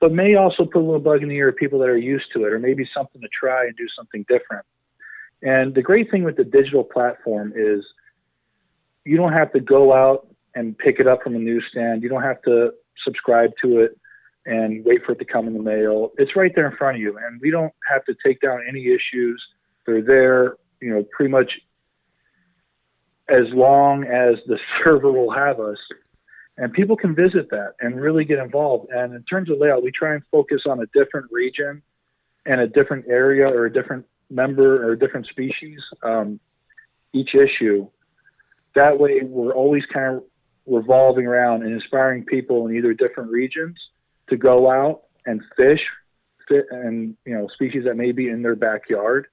[0.00, 2.26] but may also put a little bug in the ear of people that are used
[2.34, 4.64] to it, or maybe something to try and do something different.
[5.42, 7.84] And the great thing with the digital platform is
[9.04, 12.02] you don't have to go out and pick it up from a newsstand.
[12.02, 12.70] You don't have to
[13.04, 13.98] subscribe to it
[14.46, 16.12] and wait for it to come in the mail.
[16.18, 18.86] It's right there in front of you, and we don't have to take down any
[18.86, 19.42] issues.
[19.86, 21.52] They're there, you know, pretty much
[23.28, 25.78] as long as the server will have us.
[26.58, 28.90] And people can visit that and really get involved.
[28.90, 31.82] And in terms of layout, we try and focus on a different region
[32.46, 36.40] and a different area or a different member or a different species um,
[37.12, 37.86] each issue.
[38.74, 40.24] That way, we're always kind of
[40.66, 43.76] revolving around and inspiring people in either different regions
[44.28, 45.80] to go out and fish
[46.48, 49.26] and you know species that may be in their backyard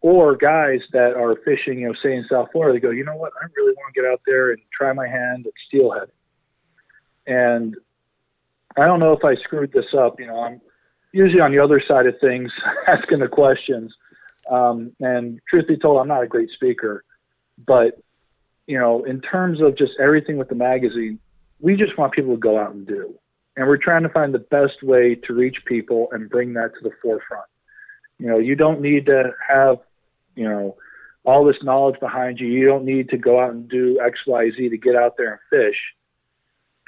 [0.00, 3.16] or guys that are fishing you know say in south florida they go you know
[3.16, 6.08] what i really want to get out there and try my hand at steelhead
[7.26, 7.76] and
[8.76, 10.60] i don't know if i screwed this up you know i'm
[11.12, 12.50] usually on the other side of things
[12.86, 13.92] asking the questions
[14.50, 17.04] um, and truth be told i'm not a great speaker
[17.66, 17.98] but
[18.66, 21.18] you know, in terms of just everything with the magazine,
[21.60, 23.14] we just want people to go out and do.
[23.56, 26.80] And we're trying to find the best way to reach people and bring that to
[26.82, 27.46] the forefront.
[28.18, 29.78] You know, you don't need to have,
[30.36, 30.76] you know,
[31.24, 32.46] all this knowledge behind you.
[32.46, 35.32] You don't need to go out and do X, Y, Z to get out there
[35.32, 35.78] and fish.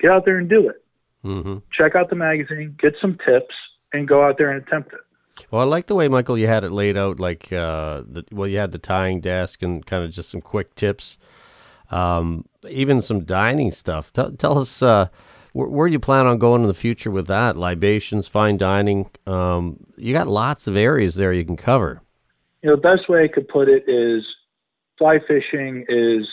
[0.01, 0.84] Get out there and do it.
[1.24, 1.57] Mm-hmm.
[1.72, 3.55] Check out the magazine, get some tips,
[3.92, 5.01] and go out there and attempt it.
[5.51, 7.18] Well, I like the way Michael you had it laid out.
[7.18, 10.74] Like, uh, the, well, you had the tying desk and kind of just some quick
[10.76, 11.16] tips
[11.90, 14.12] um, even some dining stuff.
[14.12, 15.09] Tell, tell us uh,
[15.53, 17.57] where, where you plan on going in the future with that.
[17.57, 19.11] Libations, fine dining.
[19.26, 22.03] Um, you got lots of areas there you can cover.
[22.62, 24.24] You know, the best way I could put it is
[24.98, 26.26] fly fishing is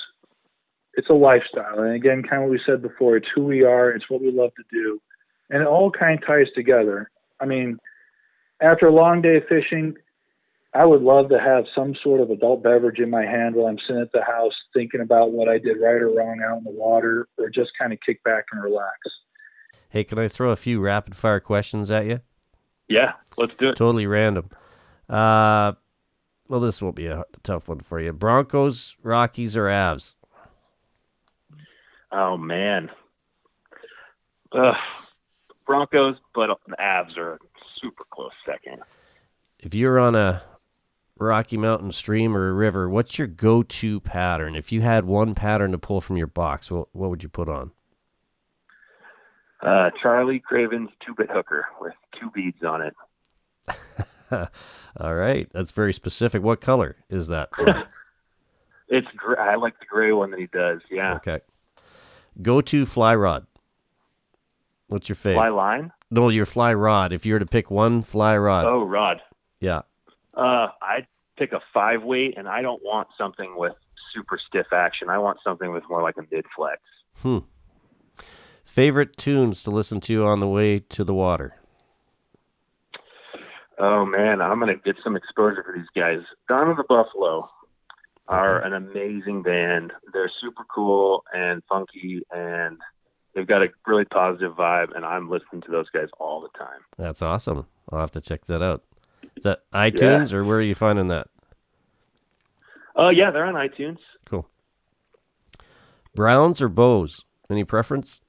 [0.93, 3.91] it's a lifestyle, and again, kind of what we said before, it's who we are,
[3.91, 5.01] it's what we love to do,
[5.49, 7.11] and it all kind of ties together.
[7.39, 7.77] I mean,
[8.61, 9.95] after a long day of fishing,
[10.73, 13.77] I would love to have some sort of adult beverage in my hand while I'm
[13.85, 16.71] sitting at the house thinking about what I did right or wrong out in the
[16.71, 18.97] water, or just kind of kick back and relax.
[19.89, 22.19] Hey, can I throw a few rapid fire questions at you?
[22.87, 23.75] Yeah, let's do it.
[23.75, 24.49] Totally random.
[25.09, 25.73] Uh,
[26.47, 28.13] well, this won't be a tough one for you.
[28.13, 30.15] Broncos, Rockies, or Avs?
[32.11, 32.89] Oh man,
[34.51, 34.75] Ugh.
[35.65, 37.39] Broncos, but the Avs are a
[37.81, 38.81] super close second.
[39.59, 40.43] If you're on a
[41.17, 44.55] Rocky Mountain stream or a river, what's your go-to pattern?
[44.55, 47.49] If you had one pattern to pull from your box, what what would you put
[47.49, 47.71] on?
[49.61, 52.95] Uh, Charlie Craven's two-bit hooker with two beads on it.
[54.99, 56.41] All right, that's very specific.
[56.41, 57.49] What color is that?
[58.87, 60.81] it's gr- I like the gray one that he does.
[60.89, 61.15] Yeah.
[61.15, 61.39] Okay.
[62.41, 63.45] Go-to fly rod.
[64.87, 65.41] What's your favorite?
[65.41, 65.91] Fly line?
[66.11, 67.11] No, your fly rod.
[67.11, 68.65] If you were to pick one fly rod.
[68.65, 69.21] Oh, rod.
[69.59, 69.81] Yeah.
[70.35, 71.07] Uh, I'd
[71.37, 73.73] pick a five weight, and I don't want something with
[74.13, 75.09] super stiff action.
[75.09, 76.81] I want something with more like a mid flex.
[77.21, 77.39] Hmm.
[78.63, 81.55] Favorite tunes to listen to on the way to the water?
[83.77, 86.19] Oh man, I'm gonna get some exposure for these guys.
[86.47, 87.49] Dawn of the Buffalo
[88.27, 89.91] are an amazing band.
[90.13, 92.79] They're super cool and funky, and
[93.33, 94.95] they've got a really positive vibe.
[94.95, 96.79] And I'm listening to those guys all the time.
[96.97, 97.67] That's awesome.
[97.91, 98.83] I'll have to check that out.
[99.35, 101.27] Is that iTunes or where are you finding that?
[102.95, 103.97] Oh yeah, they're on iTunes.
[104.25, 104.47] Cool.
[106.15, 107.25] Browns or bows?
[107.49, 108.21] Any preference?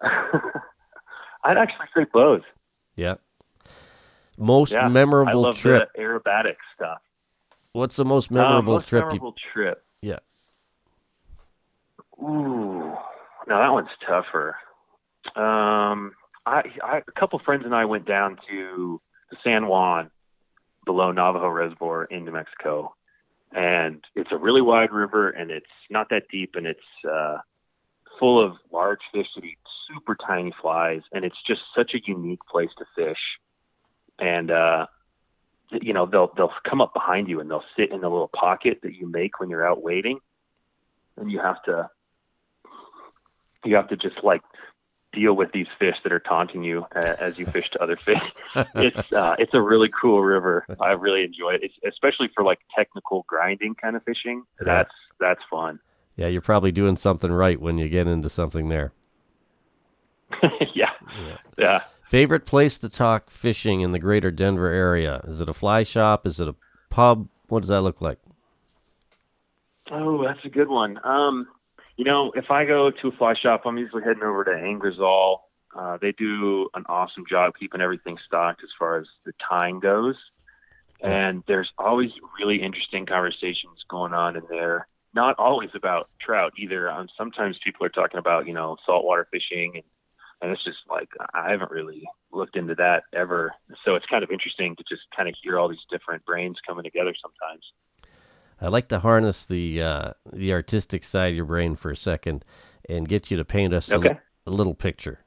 [0.02, 2.42] I'd actually say bows.
[2.96, 3.14] Yeah.
[4.38, 5.90] Most Yeah, memorable I love trip.
[5.94, 7.00] the aerobatic stuff.
[7.72, 9.84] What's the most Uh, memorable most trip memorable trip.
[10.00, 10.18] Yeah.
[12.22, 12.96] Ooh,
[13.46, 14.56] now that one's tougher.
[15.36, 16.14] Um,
[16.46, 19.00] I, I a couple friends and I went down to
[19.30, 20.10] the San Juan
[20.84, 22.94] below Navajo Reservoir in New Mexico,
[23.52, 27.38] and it's a really wide river and it's not that deep and it's uh,
[28.18, 29.58] full of large fish that eat
[29.88, 33.18] super tiny flies and it's just such a unique place to fish.
[34.18, 34.86] And uh,
[35.70, 38.80] you know they'll they'll come up behind you and they'll sit in the little pocket
[38.82, 40.18] that you make when you're out waiting,
[41.16, 41.90] and you have to
[43.64, 44.42] you have to just like
[45.12, 48.22] deal with these fish that are taunting you uh, as you fish to other fish.
[48.74, 50.64] it's uh, it's a really cool river.
[50.80, 54.44] I really enjoy it, it's, especially for like technical grinding kind of fishing.
[54.60, 55.80] That's that's fun.
[56.16, 58.92] Yeah, you're probably doing something right when you get into something there.
[60.74, 60.90] yeah.
[61.56, 65.20] yeah, Favorite place to talk fishing in the greater Denver area?
[65.28, 66.26] Is it a fly shop?
[66.26, 66.54] Is it a
[66.88, 67.28] pub?
[67.48, 68.18] What does that look like?
[69.90, 70.98] Oh, that's a good one.
[71.04, 71.46] Um,
[71.98, 74.98] you know, if I go to a fly shop, I'm usually heading over to Anglers
[74.98, 75.50] All.
[75.76, 80.16] Uh, they do an awesome job keeping everything stocked as far as the time goes.
[81.02, 82.10] And there's always
[82.40, 84.88] really interesting conversations going on in there.
[85.12, 86.90] Not always about trout either.
[86.90, 89.84] Um, sometimes people are talking about, you know, saltwater fishing and
[90.40, 92.02] and it's just like I haven't really
[92.32, 93.52] looked into that ever.
[93.84, 96.84] So it's kind of interesting to just kind of hear all these different brains coming
[96.84, 97.64] together sometimes.
[98.60, 102.44] I like to harness the uh, the artistic side of your brain for a second
[102.88, 103.94] and get you to paint us Okay.
[103.94, 104.12] a,
[104.46, 105.20] a little picture.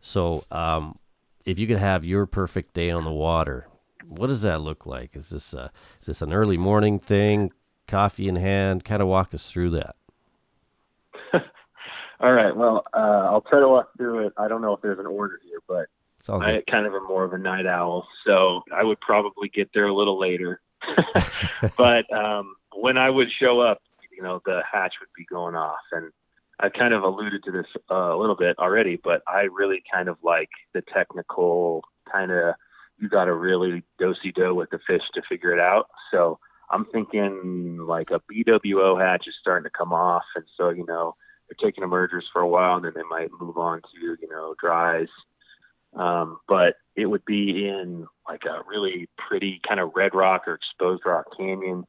[0.00, 0.98] So, um,
[1.46, 3.68] if you could have your perfect day on the water,
[4.08, 5.16] what does that look like?
[5.16, 7.52] Is this uh, is this an early morning thing,
[7.88, 8.84] coffee in hand?
[8.84, 9.96] Kind of walk us through that.
[12.20, 12.56] All right.
[12.56, 14.32] Well, uh, I'll try to walk through it.
[14.36, 15.86] I don't know if there's an order here, but
[16.28, 19.86] I kind of am more of a night owl, so I would probably get there
[19.86, 20.60] a little later.
[21.76, 23.82] but um, when I would show up,
[24.16, 26.12] you know, the hatch would be going off, and
[26.60, 30.08] I kind of alluded to this uh, a little bit already, but I really kind
[30.08, 32.54] of like the technical kind of.
[32.96, 35.88] You got to really do-si do with the fish to figure it out.
[36.12, 36.38] So
[36.70, 41.16] I'm thinking like a BWO hatch is starting to come off, and so you know
[41.54, 45.08] taking emergers for a while, and then they might move on to you know dries.
[45.94, 50.54] Um, but it would be in like a really pretty kind of red rock or
[50.54, 51.84] exposed rock canyon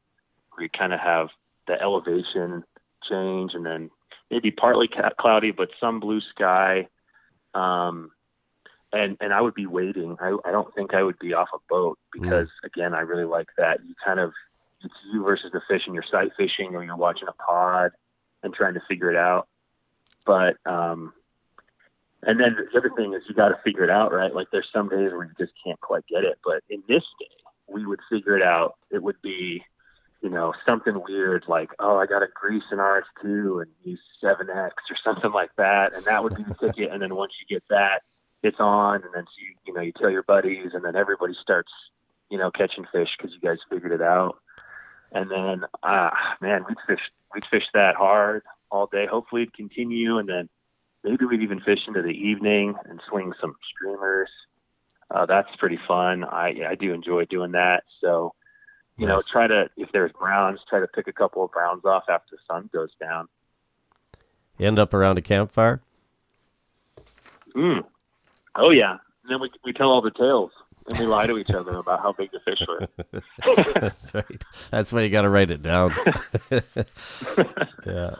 [0.51, 1.29] where you kind of have
[1.67, 2.63] the elevation
[3.09, 3.89] change and then
[4.29, 4.89] maybe partly
[5.19, 6.87] cloudy, but some blue sky.
[7.53, 8.11] Um,
[8.93, 10.17] and, and I would be waiting.
[10.19, 13.47] I, I don't think I would be off a boat because again, I really like
[13.57, 13.79] that.
[13.85, 14.31] You kind of,
[14.83, 17.91] it's you versus the fish and you're sight fishing or you're watching a pod
[18.43, 19.47] and trying to figure it out.
[20.26, 21.14] But, um,
[22.23, 24.34] and then the other thing is you got to figure it out, right?
[24.34, 27.27] Like there's some days where you just can't quite get it, but in this day,
[27.68, 28.76] we would figure it out.
[28.91, 29.64] It would be,
[30.22, 34.72] you know, something weird like, oh, I got a grease in RS2 and use 7X
[34.89, 36.91] or something like that, and that would be the ticket.
[36.91, 38.02] And then once you get that,
[38.41, 41.72] it's on, and then you, you know, you tell your buddies, and then everybody starts,
[42.30, 44.38] you know, catching fish because you guys figured it out.
[45.11, 47.02] And then, ah, man, we'd fish,
[47.34, 48.43] we'd fish that hard
[48.76, 49.06] all day.
[49.10, 50.49] Hopefully, it'd continue, and then
[51.03, 54.30] maybe we'd even fish into the evening and swing some streamers.
[55.10, 56.23] Uh, that's pretty fun.
[56.23, 57.84] I I do enjoy doing that.
[58.02, 58.34] So,
[58.97, 62.03] you know, try to if there's browns, try to pick a couple of browns off
[62.10, 63.27] after the sun goes down.
[64.57, 65.81] You end up around a campfire.
[67.56, 67.84] Mm.
[68.56, 70.52] Oh yeah, and then we we tell all the tales
[70.88, 72.88] and we lie to each other about how big the fish were.
[73.80, 74.43] that's right.
[74.72, 75.91] That's why you got to write it down.
[77.85, 78.15] yeah,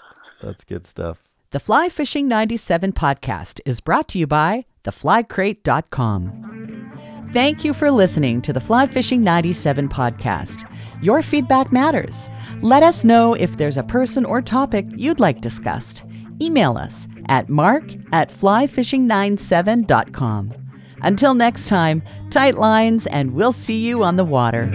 [0.46, 1.24] that's good stuff.
[1.52, 7.32] The Fly Fishing 97 podcast is brought to you by theflycrate.com.
[7.34, 10.72] Thank you for listening to the Fly Fishing 97 podcast.
[11.02, 12.30] Your feedback matters.
[12.62, 16.06] Let us know if there's a person or topic you'd like discussed.
[16.42, 20.54] Email us at mark at flyfishing97.com.
[21.02, 24.72] Until next time, tight lines, and we'll see you on the water.